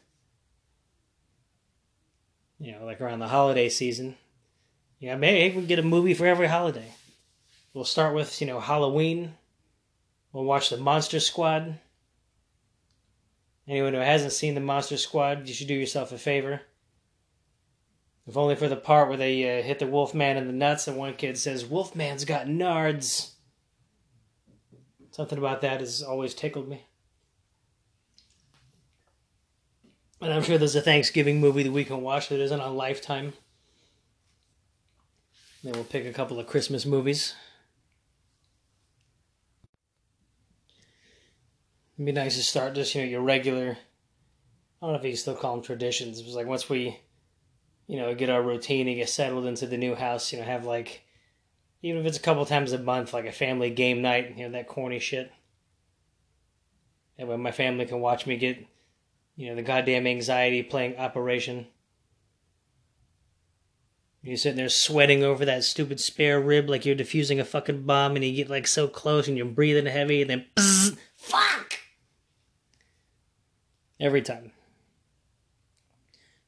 you 2.59 2.71
know, 2.73 2.83
like 2.85 2.99
around 2.99 3.19
the 3.19 3.27
holiday 3.27 3.69
season. 3.69 4.17
Yeah, 4.99 5.15
maybe 5.15 5.55
we 5.55 5.61
can 5.61 5.67
get 5.67 5.79
a 5.79 5.83
movie 5.83 6.13
for 6.13 6.25
every 6.25 6.47
holiday. 6.47 6.91
We'll 7.73 7.85
start 7.85 8.13
with, 8.13 8.39
you 8.39 8.47
know, 8.47 8.59
Halloween. 8.59 9.35
We'll 10.31 10.43
watch 10.43 10.69
the 10.69 10.77
Monster 10.77 11.19
Squad. 11.19 11.79
Anyone 13.67 13.93
who 13.93 13.99
hasn't 13.99 14.33
seen 14.33 14.55
the 14.55 14.61
Monster 14.61 14.97
Squad, 14.97 15.47
you 15.47 15.53
should 15.53 15.67
do 15.67 15.73
yourself 15.73 16.11
a 16.11 16.17
favor. 16.17 16.61
If 18.27 18.37
only 18.37 18.55
for 18.55 18.67
the 18.67 18.75
part 18.75 19.09
where 19.09 19.17
they 19.17 19.59
uh, 19.59 19.63
hit 19.63 19.79
the 19.79 19.87
Wolfman 19.87 20.37
in 20.37 20.47
the 20.47 20.53
nuts 20.53 20.87
and 20.87 20.97
one 20.97 21.15
kid 21.15 21.37
says, 21.37 21.65
Wolfman's 21.65 22.25
got 22.25 22.47
nards. 22.47 23.31
Something 25.11 25.37
about 25.37 25.61
that 25.61 25.79
has 25.79 26.01
always 26.01 26.33
tickled 26.33 26.67
me. 26.67 26.85
And 30.21 30.31
I'm 30.31 30.43
sure 30.43 30.57
there's 30.57 30.75
a 30.75 30.81
Thanksgiving 30.81 31.41
movie 31.41 31.63
that 31.63 31.71
we 31.71 31.83
can 31.83 32.01
watch 32.01 32.29
that 32.29 32.39
isn't 32.39 32.61
on 32.61 32.77
Lifetime. 32.77 33.33
Then 35.63 35.73
we'll 35.73 35.83
pick 35.83 36.05
a 36.05 36.13
couple 36.13 36.39
of 36.39 36.47
Christmas 36.47 36.85
movies. 36.85 37.35
It'd 42.03 42.15
be 42.15 42.21
nice 42.21 42.35
to 42.35 42.43
start 42.43 42.75
just, 42.75 42.93
you 42.95 43.01
know, 43.01 43.07
your 43.07 43.21
regular, 43.21 43.77
I 44.81 44.85
don't 44.85 44.93
know 44.93 44.99
if 44.99 45.05
you 45.05 45.15
still 45.15 45.35
call 45.35 45.55
them 45.55 45.63
traditions. 45.63 46.19
It 46.19 46.25
was 46.25 46.35
like 46.35 46.47
once 46.47 46.69
we 46.69 46.99
you 47.87 47.97
know, 47.97 48.13
get 48.15 48.29
our 48.29 48.41
routine 48.41 48.87
and 48.87 48.97
get 48.97 49.09
settled 49.09 49.45
into 49.45 49.67
the 49.67 49.77
new 49.77 49.95
house, 49.95 50.31
you 50.31 50.39
know, 50.39 50.45
have 50.45 50.65
like, 50.65 51.03
even 51.81 52.01
if 52.01 52.07
it's 52.07 52.17
a 52.17 52.21
couple 52.21 52.45
times 52.45 52.71
a 52.71 52.79
month, 52.79 53.13
like 53.13 53.25
a 53.25 53.31
family 53.31 53.69
game 53.69 54.01
night, 54.01 54.35
you 54.37 54.45
know, 54.45 54.51
that 54.51 54.67
corny 54.67 54.99
shit. 54.99 55.31
And 57.17 57.27
when 57.27 57.41
my 57.41 57.51
family 57.51 57.85
can 57.85 57.99
watch 57.99 58.25
me 58.25 58.37
get, 58.37 58.65
you 59.35 59.49
know, 59.49 59.55
the 59.55 59.61
goddamn 59.61 60.07
anxiety 60.07 60.63
playing 60.63 60.97
Operation. 60.97 61.67
You're 64.21 64.37
sitting 64.37 64.57
there 64.57 64.69
sweating 64.69 65.21
over 65.23 65.43
that 65.43 65.65
stupid 65.65 65.99
spare 65.99 66.39
rib 66.39 66.69
like 66.69 66.85
you're 66.85 66.95
defusing 66.95 67.41
a 67.41 67.43
fucking 67.43 67.83
bomb, 67.83 68.15
and 68.15 68.23
you 68.23 68.33
get 68.33 68.49
like 68.49 68.67
so 68.67 68.87
close 68.87 69.27
and 69.27 69.35
you're 69.35 69.45
breathing 69.45 69.85
heavy, 69.85 70.21
and 70.21 70.29
then 70.29 70.45
bzz, 70.55 70.97
fuck! 71.17 71.82
Every 74.03 74.21
time. 74.21 74.51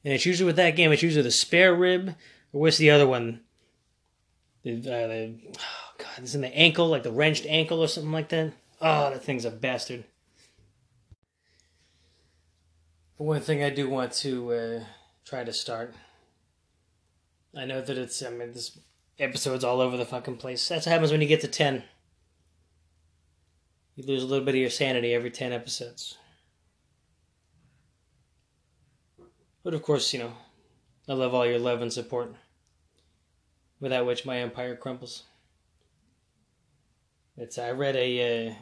And 0.04 0.12
it's 0.12 0.26
usually 0.26 0.46
with 0.46 0.56
that 0.56 0.76
game, 0.76 0.92
it's 0.92 1.02
usually 1.02 1.22
the 1.22 1.30
spare 1.30 1.74
rib, 1.74 2.14
or 2.52 2.60
what's 2.60 2.76
the 2.76 2.90
other 2.90 3.06
one? 3.06 3.40
The, 4.62 4.76
uh, 4.76 5.06
the 5.08 5.34
oh 5.58 5.94
god, 5.96 6.18
it's 6.18 6.34
in 6.34 6.42
the 6.42 6.54
ankle, 6.54 6.86
like 6.88 7.02
the 7.02 7.10
wrenched 7.10 7.46
ankle 7.46 7.82
or 7.82 7.88
something 7.88 8.12
like 8.12 8.28
that. 8.28 8.52
Oh, 8.82 9.08
that 9.08 9.24
thing's 9.24 9.46
a 9.46 9.50
bastard. 9.50 10.04
But 13.16 13.24
one 13.24 13.40
thing 13.40 13.64
I 13.64 13.70
do 13.70 13.88
want 13.88 14.12
to 14.12 14.52
uh, 14.52 14.84
try 15.24 15.42
to 15.42 15.52
start. 15.54 15.94
I 17.56 17.64
know 17.64 17.80
that 17.80 17.96
it's, 17.96 18.22
I 18.22 18.28
mean, 18.28 18.52
this 18.52 18.78
episode's 19.18 19.64
all 19.64 19.80
over 19.80 19.96
the 19.96 20.04
fucking 20.04 20.36
place. 20.36 20.68
That's 20.68 20.84
what 20.84 20.92
happens 20.92 21.10
when 21.10 21.22
you 21.22 21.26
get 21.26 21.40
to 21.40 21.48
10. 21.48 21.82
You 23.94 24.04
lose 24.04 24.22
a 24.22 24.26
little 24.26 24.44
bit 24.44 24.56
of 24.56 24.60
your 24.60 24.68
sanity 24.68 25.14
every 25.14 25.30
10 25.30 25.54
episodes. 25.54 26.18
But 29.66 29.74
of 29.74 29.82
course, 29.82 30.12
you 30.12 30.20
know, 30.20 30.32
I 31.08 31.14
love 31.14 31.34
all 31.34 31.44
your 31.44 31.58
love 31.58 31.82
and 31.82 31.92
support, 31.92 32.32
without 33.80 34.06
which 34.06 34.24
my 34.24 34.38
empire 34.38 34.76
crumbles. 34.76 35.24
It's 37.36 37.58
I 37.58 37.72
read 37.72 37.96
a, 37.96 38.46
uh, 38.46 38.54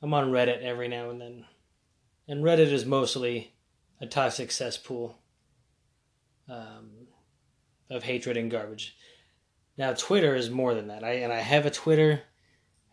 I'm 0.00 0.14
on 0.14 0.30
Reddit 0.30 0.62
every 0.62 0.86
now 0.86 1.10
and 1.10 1.20
then, 1.20 1.46
and 2.28 2.44
Reddit 2.44 2.70
is 2.70 2.86
mostly 2.86 3.54
a 4.00 4.06
toxic 4.06 4.52
cesspool 4.52 5.18
um, 6.48 7.08
of 7.90 8.04
hatred 8.04 8.36
and 8.36 8.52
garbage. 8.52 8.96
Now 9.76 9.94
Twitter 9.94 10.36
is 10.36 10.48
more 10.48 10.74
than 10.74 10.86
that. 10.86 11.02
I 11.02 11.14
and 11.14 11.32
I 11.32 11.40
have 11.40 11.66
a 11.66 11.72
Twitter, 11.72 12.22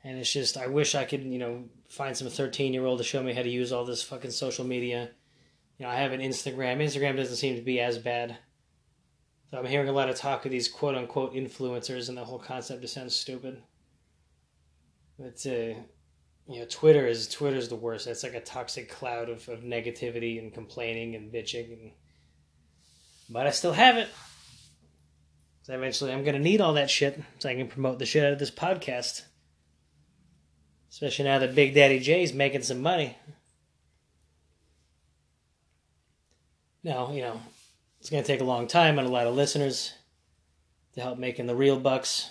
and 0.04 0.18
it's 0.18 0.34
just 0.34 0.58
I 0.58 0.66
wish 0.66 0.96
I 0.96 1.06
could 1.06 1.24
you 1.24 1.38
know 1.38 1.66
find 1.88 2.18
some 2.18 2.30
thirteen 2.30 2.74
year 2.74 2.88
old 2.88 2.98
to 2.98 3.04
show 3.04 3.22
me 3.22 3.34
how 3.34 3.44
to 3.44 3.48
use 3.48 3.72
all 3.72 3.86
this 3.86 4.02
fucking 4.02 4.32
social 4.32 4.66
media 4.66 5.12
you 5.78 5.86
know, 5.86 5.92
I 5.92 5.96
have 5.96 6.12
an 6.12 6.22
Instagram. 6.22 6.78
Instagram 6.78 7.16
doesn't 7.18 7.36
seem 7.36 7.56
to 7.56 7.62
be 7.62 7.80
as 7.80 7.98
bad. 7.98 8.38
So 9.52 9.58
I'm 9.58 9.66
hearing 9.66 9.88
a 9.88 9.94
lot 9.94 10.10
of 10.10 10.16
talk 10.16 10.46
of 10.46 10.52
these 10.52 10.68
quote 10.68 10.96
unquote 10.96 11.34
influencers, 11.34 12.10
and 12.10 12.18
the 12.18 12.26
whole 12.26 12.40
concept 12.40 12.82
just 12.82 12.94
sounds 12.94 13.16
stupid. 13.16 13.62
But 15.18 15.46
uh, 15.46 15.80
you 16.50 16.60
know, 16.60 16.66
Twitter 16.70 17.08
is 17.08 17.28
Twitter's 17.28 17.70
the 17.70 17.76
worst. 17.76 18.08
It's 18.08 18.24
like 18.24 18.34
a 18.34 18.42
toxic 18.42 18.90
cloud 18.90 19.30
of, 19.30 19.48
of 19.50 19.62
negativity 19.62 20.40
and 20.40 20.54
complaining 20.54 21.16
and 21.16 21.32
bitching, 21.32 21.72
and 21.72 21.92
but 23.30 23.48
I 23.48 23.52
still 23.52 23.74
have 23.74 23.98
it. 23.98 24.10
So 25.64 25.74
eventually, 25.74 26.12
I'm 26.12 26.24
gonna 26.24 26.40
need 26.40 26.60
all 26.60 26.74
that 26.74 26.90
shit 26.90 27.22
so 27.40 27.50
I 27.50 27.56
can 27.56 27.68
promote 27.68 28.00
the 28.00 28.06
shit 28.06 28.26
out 28.26 28.34
of 28.34 28.40
this 28.40 28.52
podcast. 28.52 29.24
Especially 30.90 31.26
now 31.26 31.40
that 31.40 31.56
Big 31.56 31.74
Daddy 31.74 32.00
Jay's 32.00 32.34
making 32.34 32.64
some 32.64 32.82
money. 32.82 33.18
Now, 36.88 37.12
you 37.12 37.20
know, 37.20 37.42
it's 38.00 38.10
going 38.10 38.24
to 38.24 38.28
take 38.28 38.40
a 38.40 38.46
long 38.46 38.66
time 38.66 38.98
and 38.98 39.06
a 39.06 39.12
lot 39.12 39.28
of 39.28 39.36
listeners 39.36 39.92
to 40.94 41.02
help 41.02 41.20
making 41.20 41.46
the 41.46 41.54
real 41.54 41.78
bucks. 41.78 42.30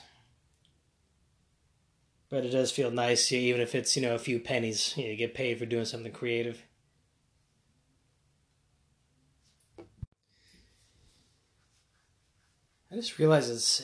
But 2.31 2.47
it 2.47 2.53
does 2.53 2.73
feel 2.73 2.90
nice, 2.90 3.31
even 3.33 3.61
if 3.61 3.75
it's, 3.75 3.95
you 3.97 4.01
know, 4.01 4.14
a 4.14 4.19
few 4.19 4.40
pennies. 4.40 4.95
You, 4.97 5.05
know, 5.05 5.11
you 5.11 5.16
get 5.16 5.35
paid 5.35 5.59
for 5.59 5.66
doing 5.66 5.85
something 5.85 6.11
creative. 6.11 6.62
I 12.90 12.95
just 12.95 13.19
realized 13.19 13.51
it's 13.51 13.83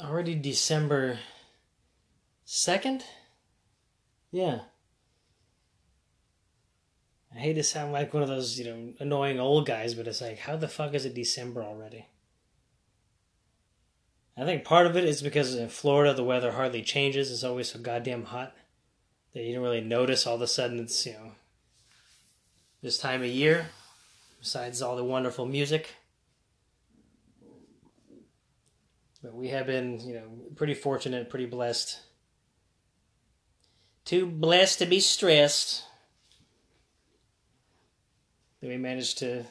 already 0.00 0.36
December 0.36 1.18
2nd? 2.46 3.02
Yeah. 4.30 4.60
I 7.34 7.38
hate 7.38 7.54
to 7.54 7.62
sound 7.62 7.92
like 7.92 8.14
one 8.14 8.22
of 8.22 8.28
those, 8.28 8.58
you 8.58 8.64
know, 8.64 8.92
annoying 9.00 9.38
old 9.38 9.66
guys, 9.66 9.94
but 9.94 10.06
it's 10.06 10.20
like, 10.20 10.38
how 10.38 10.56
the 10.56 10.68
fuck 10.68 10.94
is 10.94 11.04
it 11.04 11.14
December 11.14 11.62
already? 11.62 12.06
I 14.36 14.44
think 14.44 14.64
part 14.64 14.86
of 14.86 14.96
it 14.96 15.04
is 15.04 15.20
because 15.20 15.54
in 15.54 15.68
Florida 15.68 16.14
the 16.14 16.24
weather 16.24 16.52
hardly 16.52 16.82
changes. 16.82 17.30
It's 17.30 17.44
always 17.44 17.70
so 17.70 17.80
goddamn 17.80 18.24
hot 18.24 18.54
that 19.34 19.42
you 19.42 19.54
don't 19.54 19.64
really 19.64 19.80
notice. 19.80 20.26
All 20.26 20.36
of 20.36 20.42
a 20.42 20.46
sudden 20.46 20.78
it's, 20.78 21.04
you 21.04 21.12
know, 21.12 21.32
this 22.80 22.98
time 22.98 23.20
of 23.20 23.28
year, 23.28 23.66
besides 24.38 24.80
all 24.80 24.96
the 24.96 25.04
wonderful 25.04 25.44
music. 25.44 25.88
But 29.22 29.34
we 29.34 29.48
have 29.48 29.66
been, 29.66 30.00
you 30.00 30.14
know, 30.14 30.28
pretty 30.54 30.74
fortunate, 30.74 31.28
pretty 31.28 31.46
blessed. 31.46 31.98
Too 34.04 34.24
blessed 34.24 34.78
to 34.78 34.86
be 34.86 35.00
stressed 35.00 35.82
that 38.60 38.68
we 38.68 38.76
managed 38.76 39.18
to 39.18 39.44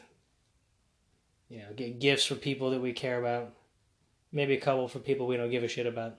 you 1.50 1.60
know 1.60 1.74
get 1.76 2.00
gifts 2.00 2.26
for 2.26 2.36
people 2.36 2.72
that 2.72 2.82
we 2.82 2.94
care 2.94 3.20
about. 3.20 3.54
Maybe 4.32 4.56
a 4.56 4.60
couple 4.60 4.88
for 4.88 5.00
people 5.00 5.28
we 5.28 5.38
don't 5.38 5.52
give 5.52 5.64
a 5.64 5.68
shit 5.68 5.86
about. 5.86 6.16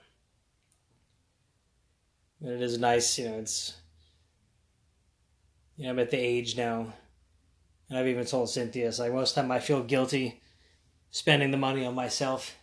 But 2.40 2.52
it 2.52 2.62
is 2.62 2.78
nice 2.78 3.18
you 3.18 3.28
know 3.28 3.38
it's 3.38 3.74
you 5.76 5.84
know 5.84 5.90
i'm 5.90 5.98
at 5.98 6.10
the 6.10 6.16
age 6.16 6.56
now 6.56 6.92
and 7.88 7.98
i've 7.98 8.06
even 8.06 8.24
told 8.24 8.48
cynthia 8.48 8.86
it's 8.86 9.00
like 9.00 9.12
most 9.12 9.30
of 9.30 9.34
the 9.34 9.40
time 9.42 9.50
i 9.50 9.58
feel 9.58 9.82
guilty 9.82 10.40
spending 11.10 11.50
the 11.50 11.56
money 11.56 11.84
on 11.84 11.94
myself. 11.94 12.56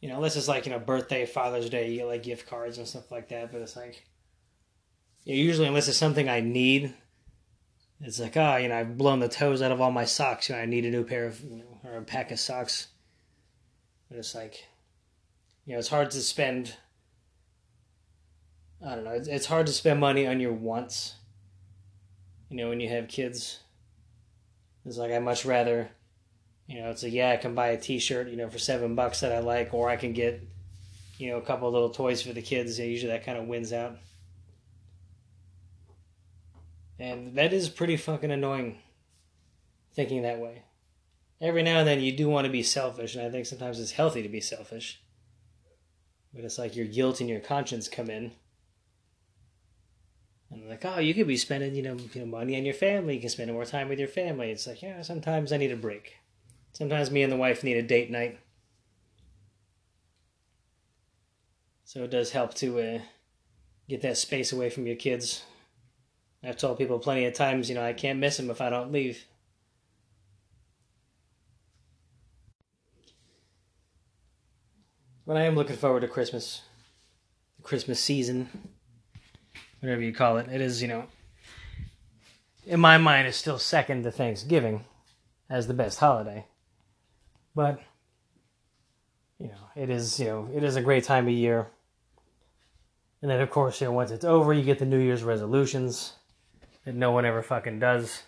You 0.00 0.08
know 0.08 0.16
unless 0.16 0.36
it's 0.36 0.48
like 0.48 0.64
you 0.64 0.72
know 0.72 0.78
birthday 0.78 1.26
father's 1.26 1.68
day 1.68 1.90
you 1.90 1.98
get 1.98 2.06
like 2.06 2.22
gift 2.22 2.48
cards 2.48 2.78
and 2.78 2.88
stuff 2.88 3.12
like 3.12 3.28
that 3.28 3.52
but 3.52 3.60
it's 3.60 3.76
like 3.76 4.06
you 5.24 5.34
know, 5.34 5.42
usually 5.42 5.68
unless 5.68 5.88
it's 5.88 5.98
something 5.98 6.26
i 6.26 6.40
need 6.40 6.94
it's 8.02 8.18
like, 8.18 8.36
oh, 8.36 8.56
you 8.56 8.68
know, 8.68 8.78
I've 8.78 8.96
blown 8.96 9.20
the 9.20 9.28
toes 9.28 9.60
out 9.60 9.72
of 9.72 9.80
all 9.80 9.90
my 9.90 10.06
socks. 10.06 10.48
You 10.48 10.54
know, 10.54 10.62
I 10.62 10.66
need 10.66 10.86
a 10.86 10.90
new 10.90 11.04
pair 11.04 11.26
of, 11.26 11.40
you 11.42 11.56
know, 11.58 11.80
or 11.84 11.98
a 11.98 12.02
pack 12.02 12.30
of 12.30 12.40
socks. 12.40 12.88
But 14.08 14.18
it's 14.18 14.34
like, 14.34 14.66
you 15.66 15.74
know, 15.74 15.78
it's 15.78 15.88
hard 15.88 16.10
to 16.12 16.20
spend. 16.20 16.76
I 18.84 18.94
don't 18.94 19.04
know. 19.04 19.10
It's, 19.10 19.28
it's 19.28 19.46
hard 19.46 19.66
to 19.66 19.72
spend 19.72 20.00
money 20.00 20.26
on 20.26 20.40
your 20.40 20.54
wants. 20.54 21.14
You 22.48 22.56
know, 22.56 22.70
when 22.70 22.80
you 22.80 22.88
have 22.88 23.06
kids, 23.06 23.60
it's 24.86 24.96
like 24.96 25.12
I 25.12 25.18
much 25.18 25.44
rather, 25.44 25.90
you 26.66 26.80
know, 26.80 26.90
it's 26.90 27.02
like 27.02 27.12
yeah, 27.12 27.30
I 27.30 27.36
can 27.36 27.54
buy 27.54 27.68
a 27.68 27.76
T-shirt, 27.80 28.28
you 28.28 28.36
know, 28.36 28.48
for 28.48 28.58
seven 28.58 28.94
bucks 28.94 29.20
that 29.20 29.30
I 29.30 29.40
like, 29.40 29.74
or 29.74 29.90
I 29.90 29.96
can 29.96 30.14
get, 30.14 30.42
you 31.18 31.30
know, 31.30 31.36
a 31.36 31.42
couple 31.42 31.68
of 31.68 31.74
little 31.74 31.90
toys 31.90 32.22
for 32.22 32.32
the 32.32 32.42
kids. 32.42 32.78
usually 32.78 33.12
that 33.12 33.26
kind 33.26 33.38
of 33.38 33.46
wins 33.46 33.72
out. 33.74 33.98
And 37.00 37.34
that 37.36 37.54
is 37.54 37.70
pretty 37.70 37.96
fucking 37.96 38.30
annoying 38.30 38.78
thinking 39.94 40.22
that 40.22 40.38
way. 40.38 40.62
Every 41.40 41.62
now 41.62 41.78
and 41.78 41.88
then 41.88 42.00
you 42.00 42.12
do 42.12 42.28
want 42.28 42.44
to 42.44 42.52
be 42.52 42.62
selfish, 42.62 43.16
and 43.16 43.26
I 43.26 43.30
think 43.30 43.46
sometimes 43.46 43.80
it's 43.80 43.92
healthy 43.92 44.22
to 44.22 44.28
be 44.28 44.42
selfish. 44.42 45.00
But 46.34 46.44
it's 46.44 46.58
like 46.58 46.76
your 46.76 46.86
guilt 46.86 47.20
and 47.20 47.28
your 47.28 47.40
conscience 47.40 47.88
come 47.88 48.10
in. 48.10 48.32
And 50.50 50.68
like, 50.68 50.84
oh, 50.84 50.98
you 50.98 51.14
could 51.14 51.26
be 51.26 51.38
spending, 51.38 51.74
you 51.74 51.82
know, 51.82 51.96
money 52.26 52.56
on 52.58 52.66
your 52.66 52.74
family. 52.74 53.14
You 53.14 53.20
can 53.20 53.30
spend 53.30 53.50
more 53.50 53.64
time 53.64 53.88
with 53.88 53.98
your 53.98 54.06
family. 54.06 54.50
It's 54.50 54.66
like, 54.66 54.82
yeah, 54.82 55.00
sometimes 55.00 55.52
I 55.52 55.56
need 55.56 55.72
a 55.72 55.76
break. 55.76 56.16
Sometimes 56.72 57.10
me 57.10 57.22
and 57.22 57.32
the 57.32 57.36
wife 57.36 57.64
need 57.64 57.78
a 57.78 57.82
date 57.82 58.10
night. 58.10 58.38
So 61.84 62.04
it 62.04 62.10
does 62.10 62.32
help 62.32 62.54
to 62.54 62.78
uh, 62.78 62.98
get 63.88 64.02
that 64.02 64.18
space 64.18 64.52
away 64.52 64.68
from 64.68 64.86
your 64.86 64.96
kids. 64.96 65.44
I've 66.42 66.56
told 66.56 66.78
people 66.78 66.98
plenty 66.98 67.26
of 67.26 67.34
times, 67.34 67.68
you 67.68 67.74
know, 67.74 67.84
I 67.84 67.92
can't 67.92 68.18
miss 68.18 68.36
them 68.36 68.50
if 68.50 68.60
I 68.60 68.70
don't 68.70 68.92
leave. 68.92 69.24
But 75.26 75.36
I 75.36 75.42
am 75.42 75.54
looking 75.54 75.76
forward 75.76 76.00
to 76.00 76.08
Christmas, 76.08 76.62
the 77.56 77.62
Christmas 77.62 78.00
season, 78.00 78.48
whatever 79.80 80.00
you 80.00 80.14
call 80.14 80.38
it. 80.38 80.48
It 80.50 80.60
is, 80.60 80.80
you 80.80 80.88
know, 80.88 81.04
in 82.66 82.80
my 82.80 82.96
mind, 82.98 83.28
it's 83.28 83.36
still 83.36 83.58
second 83.58 84.04
to 84.04 84.10
Thanksgiving 84.10 84.84
as 85.50 85.66
the 85.66 85.74
best 85.74 85.98
holiday. 85.98 86.46
But, 87.54 87.80
you 89.38 89.48
know, 89.48 89.68
it 89.76 89.90
is, 89.90 90.18
you 90.18 90.26
know, 90.26 90.48
it 90.54 90.64
is 90.64 90.76
a 90.76 90.82
great 90.82 91.04
time 91.04 91.28
of 91.28 91.34
year. 91.34 91.66
And 93.20 93.30
then, 93.30 93.40
of 93.40 93.50
course, 93.50 93.80
you 93.80 93.86
know, 93.86 93.92
once 93.92 94.10
it's 94.10 94.24
over, 94.24 94.54
you 94.54 94.62
get 94.62 94.78
the 94.78 94.86
New 94.86 94.98
Year's 94.98 95.22
resolutions 95.22 96.14
that 96.84 96.94
no 96.94 97.10
one 97.10 97.24
ever 97.24 97.42
fucking 97.42 97.78
does. 97.78 98.22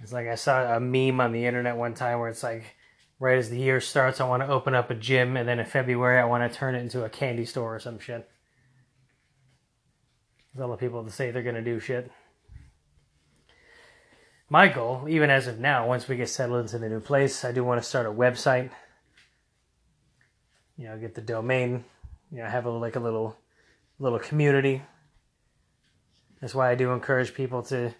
It's 0.00 0.12
like 0.12 0.28
I 0.28 0.36
saw 0.36 0.76
a 0.76 0.80
meme 0.80 1.20
on 1.20 1.32
the 1.32 1.46
internet 1.46 1.76
one 1.76 1.94
time 1.94 2.20
where 2.20 2.28
it's 2.28 2.42
like, 2.42 2.76
right 3.18 3.38
as 3.38 3.50
the 3.50 3.58
year 3.58 3.80
starts, 3.80 4.20
I 4.20 4.28
want 4.28 4.42
to 4.42 4.48
open 4.48 4.74
up 4.74 4.90
a 4.90 4.94
gym, 4.94 5.36
and 5.36 5.48
then 5.48 5.58
in 5.58 5.66
February, 5.66 6.20
I 6.20 6.24
want 6.24 6.50
to 6.50 6.58
turn 6.58 6.74
it 6.74 6.80
into 6.80 7.04
a 7.04 7.08
candy 7.08 7.44
store 7.44 7.74
or 7.74 7.80
some 7.80 7.98
shit. 7.98 8.28
There's 10.54 10.62
all 10.62 10.70
the 10.70 10.76
people 10.76 11.02
that 11.02 11.12
say 11.12 11.30
they're 11.30 11.42
going 11.42 11.54
to 11.56 11.62
do 11.62 11.80
shit. 11.80 12.10
My 14.48 14.68
goal, 14.68 15.06
even 15.08 15.30
as 15.30 15.46
of 15.46 15.58
now, 15.58 15.86
once 15.86 16.08
we 16.08 16.16
get 16.16 16.28
settled 16.28 16.60
into 16.60 16.78
the 16.78 16.88
new 16.88 17.00
place, 17.00 17.44
I 17.44 17.52
do 17.52 17.62
want 17.62 17.82
to 17.82 17.88
start 17.88 18.06
a 18.06 18.10
website. 18.10 18.70
You 20.76 20.86
know, 20.86 20.96
get 20.96 21.14
the 21.14 21.20
domain. 21.20 21.84
You 22.30 22.38
know, 22.38 22.46
have 22.48 22.64
a 22.64 22.70
like 22.70 22.96
a 22.96 23.00
little, 23.00 23.36
little 23.98 24.18
community. 24.18 24.82
That's 26.40 26.54
why 26.54 26.70
I 26.70 26.74
do 26.74 26.92
encourage 26.92 27.34
people 27.34 27.62
to, 27.64 27.94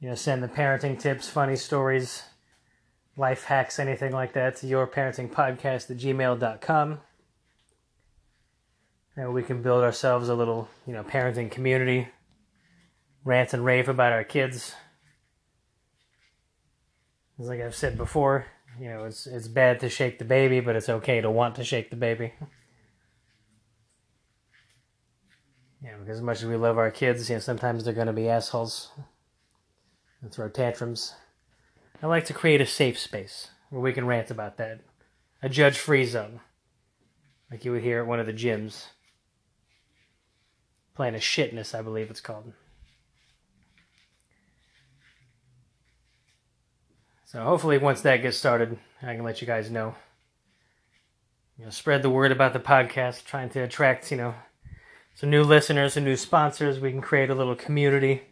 you 0.00 0.08
know, 0.08 0.14
send 0.14 0.42
the 0.42 0.48
parenting 0.48 0.98
tips, 0.98 1.28
funny 1.28 1.56
stories, 1.56 2.22
life 3.16 3.44
hacks, 3.44 3.78
anything 3.78 4.12
like 4.12 4.32
that 4.32 4.56
to 4.56 4.66
yourparentingpodcast 4.66 5.90
at 5.90 5.96
gmail.com. 5.96 7.00
And 9.16 9.32
we 9.32 9.42
can 9.42 9.62
build 9.62 9.82
ourselves 9.82 10.28
a 10.28 10.34
little, 10.34 10.68
you 10.86 10.92
know, 10.92 11.02
parenting 11.02 11.50
community, 11.50 12.08
rant 13.24 13.54
and 13.54 13.64
rave 13.64 13.88
about 13.88 14.12
our 14.12 14.24
kids. 14.24 14.74
As 17.38 17.48
like 17.48 17.60
I've 17.60 17.74
said 17.74 17.96
before, 17.96 18.46
you 18.80 18.88
know, 18.88 19.04
it's 19.04 19.26
it's 19.26 19.48
bad 19.48 19.80
to 19.80 19.88
shake 19.88 20.18
the 20.18 20.24
baby, 20.24 20.60
but 20.60 20.76
it's 20.76 20.88
okay 20.88 21.20
to 21.20 21.30
want 21.30 21.54
to 21.56 21.64
shake 21.64 21.90
the 21.90 21.96
baby. 21.96 22.32
Yeah, 25.82 25.96
because 25.98 26.18
as 26.18 26.22
much 26.22 26.42
as 26.42 26.48
we 26.48 26.56
love 26.56 26.78
our 26.78 26.90
kids, 26.90 27.28
you 27.28 27.36
know, 27.36 27.40
sometimes 27.40 27.84
they're 27.84 27.94
going 27.94 28.06
to 28.06 28.12
be 28.12 28.28
assholes 28.28 28.90
and 30.22 30.32
throw 30.32 30.48
tantrums. 30.48 31.14
I 32.02 32.06
like 32.06 32.24
to 32.26 32.34
create 32.34 32.60
a 32.60 32.66
safe 32.66 32.98
space 32.98 33.50
where 33.70 33.82
we 33.82 33.92
can 33.92 34.06
rant 34.06 34.30
about 34.30 34.56
that. 34.56 34.80
A 35.42 35.48
judge 35.48 35.78
free 35.78 36.04
zone. 36.04 36.40
Like 37.50 37.64
you 37.64 37.72
would 37.72 37.82
hear 37.82 38.00
at 38.00 38.06
one 38.06 38.20
of 38.20 38.26
the 38.26 38.32
gyms. 38.32 38.86
Playing 40.94 41.14
a 41.14 41.18
shitness, 41.18 41.74
I 41.74 41.82
believe 41.82 42.10
it's 42.10 42.20
called. 42.20 42.52
So 47.26 47.42
hopefully 47.42 47.78
once 47.78 48.00
that 48.00 48.22
gets 48.22 48.36
started, 48.36 48.78
I 49.02 49.14
can 49.14 49.24
let 49.24 49.40
you 49.40 49.46
guys 49.46 49.70
know. 49.70 49.94
You 51.58 51.64
know, 51.64 51.70
spread 51.70 52.02
the 52.02 52.10
word 52.10 52.32
about 52.32 52.52
the 52.52 52.60
podcast, 52.60 53.24
trying 53.24 53.50
to 53.50 53.60
attract, 53.60 54.10
you 54.10 54.16
know, 54.16 54.34
some 55.16 55.30
new 55.30 55.42
listeners 55.42 55.96
and 55.96 56.06
new 56.06 56.14
sponsors. 56.14 56.78
We 56.78 56.92
can 56.92 57.00
create 57.02 57.30
a 57.30 57.34
little 57.34 57.56
community 57.56 58.22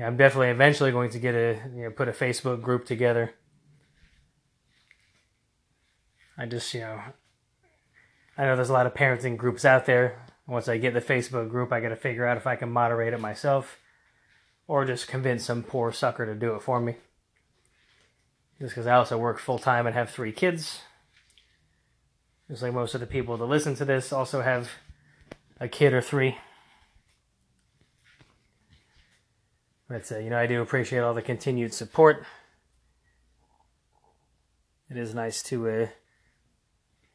yeah, 0.00 0.06
I'm 0.06 0.16
definitely 0.16 0.48
eventually 0.48 0.92
going 0.92 1.10
to 1.10 1.18
get 1.18 1.34
a 1.34 1.60
you 1.76 1.82
know 1.82 1.90
put 1.90 2.08
a 2.08 2.12
Facebook 2.12 2.62
group 2.62 2.86
together. 2.86 3.34
I 6.38 6.46
just 6.46 6.72
you 6.72 6.80
know 6.80 7.02
I 8.38 8.44
know 8.46 8.56
there's 8.56 8.70
a 8.70 8.72
lot 8.72 8.86
of 8.86 8.94
parenting 8.94 9.36
groups 9.36 9.66
out 9.66 9.84
there. 9.84 10.24
Once 10.46 10.68
I 10.68 10.78
get 10.78 10.94
the 10.94 11.02
Facebook 11.02 11.50
group, 11.50 11.70
I 11.70 11.80
got 11.80 11.90
to 11.90 11.96
figure 11.96 12.26
out 12.26 12.38
if 12.38 12.46
I 12.46 12.56
can 12.56 12.70
moderate 12.70 13.12
it 13.12 13.20
myself, 13.20 13.78
or 14.66 14.86
just 14.86 15.06
convince 15.06 15.44
some 15.44 15.62
poor 15.62 15.92
sucker 15.92 16.24
to 16.24 16.34
do 16.34 16.54
it 16.54 16.62
for 16.62 16.80
me. 16.80 16.96
Just 18.58 18.70
because 18.70 18.86
I 18.86 18.94
also 18.94 19.18
work 19.18 19.38
full 19.38 19.58
time 19.58 19.86
and 19.86 19.94
have 19.94 20.08
three 20.08 20.32
kids. 20.32 20.80
Just 22.48 22.62
like 22.62 22.72
most 22.72 22.94
of 22.94 23.00
the 23.00 23.06
people 23.06 23.36
that 23.36 23.44
listen 23.44 23.74
to 23.74 23.84
this 23.84 24.14
also 24.14 24.40
have 24.40 24.70
a 25.60 25.68
kid 25.68 25.92
or 25.92 26.00
three. 26.00 26.38
But, 29.88 30.10
uh, 30.10 30.18
you 30.18 30.30
know, 30.30 30.38
I 30.38 30.46
do 30.46 30.62
appreciate 30.62 31.00
all 31.00 31.14
the 31.14 31.22
continued 31.22 31.74
support. 31.74 32.24
It 34.88 34.96
is 34.96 35.14
nice 35.14 35.42
to, 35.44 35.68
uh, 35.68 35.86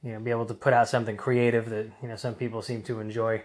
you 0.03 0.13
know, 0.13 0.19
be 0.19 0.31
able 0.31 0.45
to 0.45 0.53
put 0.53 0.73
out 0.73 0.87
something 0.87 1.17
creative 1.17 1.69
that, 1.69 1.89
you 2.01 2.07
know, 2.07 2.15
some 2.15 2.35
people 2.35 2.61
seem 2.61 2.83
to 2.83 2.99
enjoy. 2.99 3.43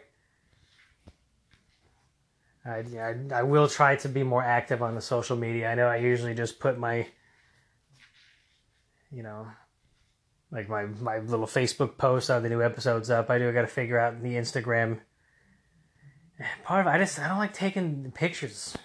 I, 2.65 2.85
I, 2.99 3.15
I 3.35 3.43
will 3.43 3.69
try 3.69 3.97
to 3.97 4.09
be 4.09 4.23
more 4.23 4.43
active 4.43 4.83
on 4.83 4.95
the 4.95 5.01
social 5.01 5.37
media. 5.37 5.71
I 5.71 5.75
know 5.75 5.87
I 5.87 5.97
usually 5.97 6.35
just 6.35 6.61
put 6.61 6.79
my, 6.79 7.07
you 9.11 9.23
know, 9.23 9.47
like 10.53 10.69
my, 10.69 10.87
my 10.87 11.19
little 11.19 11.47
Facebook 11.47 11.97
post 11.97 12.31
on 12.31 12.43
the 12.43 12.49
new 12.49 12.63
episodes 12.63 13.11
up. 13.11 13.31
I 13.31 13.39
do 13.39 13.49
I 13.49 13.53
got 13.53 13.63
to 13.63 13.67
figure 13.67 13.99
out 13.99 14.23
the 14.23 14.35
Instagram. 14.35 15.01
Part 16.65 16.87
of 16.87 16.93
I 16.93 16.99
just 16.99 17.19
I 17.19 17.29
don't 17.29 17.39
like 17.39 17.53
taking 17.53 18.11
pictures. 18.13 18.77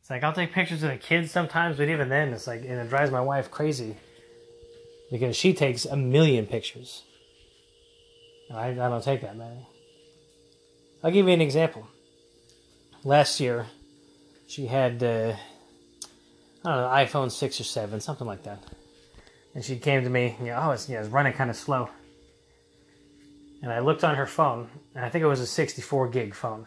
It's 0.00 0.10
like 0.10 0.24
I'll 0.24 0.32
take 0.32 0.52
pictures 0.52 0.82
of 0.82 0.90
the 0.90 0.96
kids 0.96 1.30
sometimes, 1.30 1.76
but 1.76 1.88
even 1.88 2.08
then, 2.08 2.32
it's 2.32 2.46
like 2.46 2.62
and 2.62 2.72
it 2.72 2.88
drives 2.88 3.10
my 3.10 3.20
wife 3.20 3.50
crazy 3.50 3.96
because 5.10 5.36
she 5.36 5.54
takes 5.54 5.84
a 5.84 5.96
million 5.96 6.46
pictures. 6.46 7.04
I, 8.52 8.70
I 8.70 8.74
don't 8.74 9.04
take 9.04 9.20
that 9.22 9.36
many. 9.36 9.66
I'll 11.04 11.10
give 11.10 11.26
you 11.26 11.32
an 11.32 11.40
example. 11.40 11.86
Last 13.04 13.40
year, 13.40 13.66
she 14.46 14.66
had 14.66 15.02
uh, 15.02 15.34
I 16.64 16.68
don't 16.68 16.76
know 16.76 16.88
iPhone 16.88 17.30
six 17.30 17.60
or 17.60 17.64
seven, 17.64 18.00
something 18.00 18.26
like 18.26 18.42
that, 18.42 18.58
and 19.54 19.64
she 19.64 19.76
came 19.76 20.04
to 20.04 20.10
me. 20.10 20.36
You 20.40 20.46
know, 20.46 20.60
oh, 20.62 20.70
it's, 20.70 20.88
it's 20.88 21.08
running 21.08 21.32
kind 21.32 21.50
of 21.50 21.56
slow. 21.56 21.88
And 23.62 23.72
I 23.72 23.78
looked 23.78 24.02
on 24.02 24.16
her 24.16 24.26
phone, 24.26 24.68
and 24.94 25.04
I 25.04 25.08
think 25.08 25.22
it 25.22 25.28
was 25.28 25.40
a 25.40 25.46
64 25.46 26.08
gig 26.08 26.34
phone. 26.34 26.66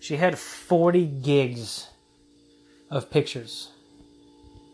She 0.00 0.16
had 0.16 0.38
40 0.38 1.06
gigs 1.06 1.88
of 2.90 3.10
pictures. 3.10 3.70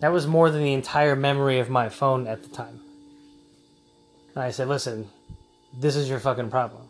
That 0.00 0.12
was 0.12 0.26
more 0.26 0.50
than 0.50 0.62
the 0.62 0.74
entire 0.74 1.16
memory 1.16 1.58
of 1.58 1.70
my 1.70 1.88
phone 1.88 2.26
at 2.26 2.42
the 2.42 2.48
time. 2.48 2.80
And 4.34 4.44
I 4.44 4.50
said, 4.50 4.68
listen, 4.68 5.08
this 5.78 5.96
is 5.96 6.08
your 6.08 6.20
fucking 6.20 6.50
problem. 6.50 6.88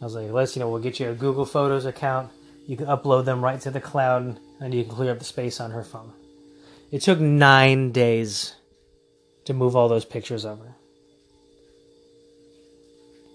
I 0.00 0.04
was 0.04 0.14
like, 0.14 0.30
let's, 0.30 0.54
you 0.54 0.60
know, 0.60 0.68
we'll 0.68 0.82
get 0.82 1.00
you 1.00 1.10
a 1.10 1.14
Google 1.14 1.46
Photos 1.46 1.86
account. 1.86 2.30
You 2.66 2.76
can 2.76 2.86
upload 2.86 3.24
them 3.24 3.42
right 3.42 3.60
to 3.62 3.70
the 3.70 3.80
cloud 3.80 4.38
and 4.60 4.74
you 4.74 4.84
can 4.84 4.94
clear 4.94 5.12
up 5.12 5.18
the 5.18 5.24
space 5.24 5.60
on 5.60 5.70
her 5.70 5.84
phone. 5.84 6.12
It 6.92 7.02
took 7.02 7.18
nine 7.18 7.92
days 7.92 8.54
to 9.46 9.54
move 9.54 9.74
all 9.74 9.88
those 9.88 10.04
pictures 10.04 10.44
over. 10.44 10.76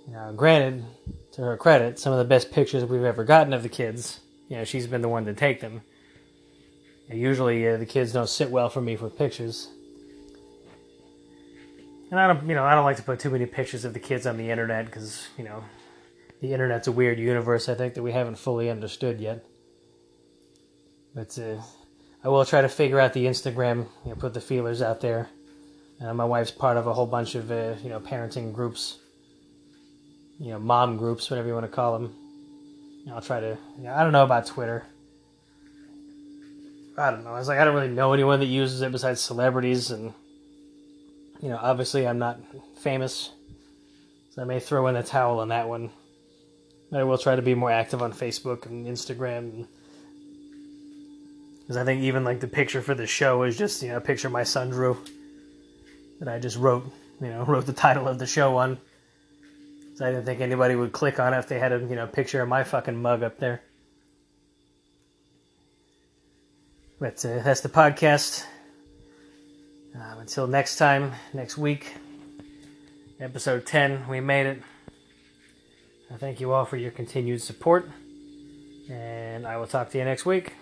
Now, 0.07 0.31
granted, 0.31 0.85
to 1.33 1.41
her 1.41 1.57
credit, 1.57 1.99
some 1.99 2.13
of 2.13 2.19
the 2.19 2.25
best 2.25 2.51
pictures 2.51 2.85
we've 2.85 3.03
ever 3.03 3.23
gotten 3.23 3.53
of 3.53 3.63
the 3.63 3.69
kids, 3.69 4.19
you 4.49 4.57
know, 4.57 4.63
she's 4.63 4.87
been 4.87 5.01
the 5.01 5.09
one 5.09 5.25
to 5.25 5.33
take 5.33 5.61
them. 5.61 5.81
Usually, 7.09 7.67
uh, 7.67 7.77
the 7.77 7.85
kids 7.85 8.13
don't 8.13 8.29
sit 8.29 8.49
well 8.49 8.69
for 8.69 8.81
me 8.81 8.95
for 8.95 9.09
pictures, 9.09 9.67
and 12.11 12.19
I 12.19 12.27
don't, 12.27 12.47
you 12.47 12.55
know, 12.55 12.65
I 12.65 12.75
don't 12.75 12.83
like 12.83 12.97
to 12.97 13.03
put 13.03 13.19
too 13.19 13.29
many 13.29 13.45
pictures 13.45 13.85
of 13.85 13.93
the 13.93 13.99
kids 13.99 14.27
on 14.27 14.37
the 14.37 14.51
internet 14.51 14.85
because, 14.85 15.27
you 15.37 15.45
know, 15.45 15.63
the 16.41 16.51
internet's 16.51 16.87
a 16.87 16.91
weird 16.91 17.17
universe. 17.17 17.69
I 17.69 17.75
think 17.75 17.93
that 17.93 18.03
we 18.03 18.11
haven't 18.11 18.37
fully 18.37 18.69
understood 18.69 19.21
yet. 19.21 19.45
But 21.15 21.39
uh, 21.39 21.61
I 22.21 22.27
will 22.27 22.43
try 22.43 22.61
to 22.61 22.69
figure 22.69 22.99
out 22.99 23.13
the 23.13 23.25
Instagram, 23.25 23.87
you 24.03 24.09
know, 24.09 24.15
put 24.15 24.33
the 24.33 24.41
feelers 24.41 24.81
out 24.81 24.99
there. 24.99 25.29
Uh, 26.03 26.13
my 26.13 26.25
wife's 26.25 26.51
part 26.51 26.77
of 26.77 26.87
a 26.87 26.93
whole 26.93 27.05
bunch 27.05 27.35
of, 27.35 27.51
uh, 27.51 27.75
you 27.83 27.89
know, 27.89 27.99
parenting 27.99 28.53
groups, 28.53 28.97
you 30.39 30.51
know, 30.51 30.57
mom 30.57 30.97
groups, 30.97 31.29
whatever 31.29 31.47
you 31.47 31.53
want 31.53 31.65
to 31.65 31.71
call 31.71 31.93
them. 31.93 32.15
I'll 33.11 33.21
try 33.21 33.39
to. 33.39 33.57
You 33.77 33.83
know, 33.83 33.93
I 33.93 34.03
don't 34.03 34.11
know 34.11 34.23
about 34.23 34.47
Twitter. 34.47 34.83
I 36.97 37.11
don't 37.11 37.23
know. 37.23 37.31
I 37.31 37.39
was 37.39 37.47
like, 37.47 37.59
I 37.59 37.65
don't 37.65 37.75
really 37.75 37.87
know 37.87 38.13
anyone 38.13 38.39
that 38.39 38.47
uses 38.47 38.81
it 38.81 38.91
besides 38.91 39.21
celebrities, 39.21 39.91
and 39.91 40.13
you 41.41 41.49
know, 41.49 41.59
obviously 41.61 42.07
I'm 42.07 42.19
not 42.19 42.39
famous, 42.79 43.31
so 44.31 44.41
I 44.41 44.45
may 44.45 44.59
throw 44.59 44.87
in 44.87 44.95
a 44.95 45.03
towel 45.03 45.39
on 45.39 45.49
that 45.49 45.67
one. 45.69 45.91
I 46.93 47.03
will 47.03 47.17
try 47.17 47.35
to 47.35 47.41
be 47.41 47.55
more 47.55 47.71
active 47.71 48.01
on 48.01 48.11
Facebook 48.11 48.65
and 48.65 48.85
Instagram. 48.85 49.65
Because 51.61 51.77
I 51.77 51.85
think 51.85 52.01
even 52.01 52.25
like 52.25 52.41
the 52.41 52.47
picture 52.47 52.81
for 52.81 52.93
the 52.93 53.07
show 53.07 53.43
is 53.43 53.57
just, 53.57 53.81
you 53.81 53.89
know, 53.89 53.97
a 53.97 54.01
picture 54.01 54.29
my 54.29 54.43
son 54.43 54.71
drew 54.71 54.97
that 56.21 56.29
I 56.29 56.39
just 56.39 56.55
wrote, 56.55 56.85
you 57.19 57.27
know, 57.27 57.43
wrote 57.47 57.65
the 57.65 57.73
title 57.73 58.07
of 58.07 58.19
the 58.19 58.27
show 58.27 58.55
on. 58.57 58.77
So 59.95 60.05
I 60.05 60.11
didn't 60.11 60.25
think 60.25 60.39
anybody 60.39 60.75
would 60.75 60.93
click 60.93 61.19
on 61.19 61.33
it 61.33 61.39
if 61.39 61.47
they 61.47 61.59
had 61.59 61.73
a, 61.73 61.79
you 61.79 61.95
know, 61.95 62.07
picture 62.07 62.41
of 62.41 62.47
my 62.47 62.63
fucking 62.63 63.01
mug 63.01 63.23
up 63.23 63.39
there. 63.39 63.61
But 66.99 67.25
uh, 67.25 67.41
that's 67.41 67.61
the 67.61 67.69
podcast. 67.69 68.45
Um, 69.95 70.19
until 70.19 70.47
next 70.47 70.77
time, 70.77 71.11
next 71.33 71.57
week, 71.57 71.95
episode 73.19 73.65
10, 73.65 74.07
we 74.07 74.21
made 74.21 74.45
it. 74.45 74.61
I 76.13 76.17
thank 76.17 76.39
you 76.39 76.53
all 76.53 76.65
for 76.65 76.77
your 76.77 76.91
continued 76.91 77.41
support, 77.41 77.89
and 78.89 79.47
I 79.47 79.57
will 79.57 79.67
talk 79.67 79.89
to 79.91 79.97
you 79.97 80.05
next 80.05 80.25
week. 80.25 80.53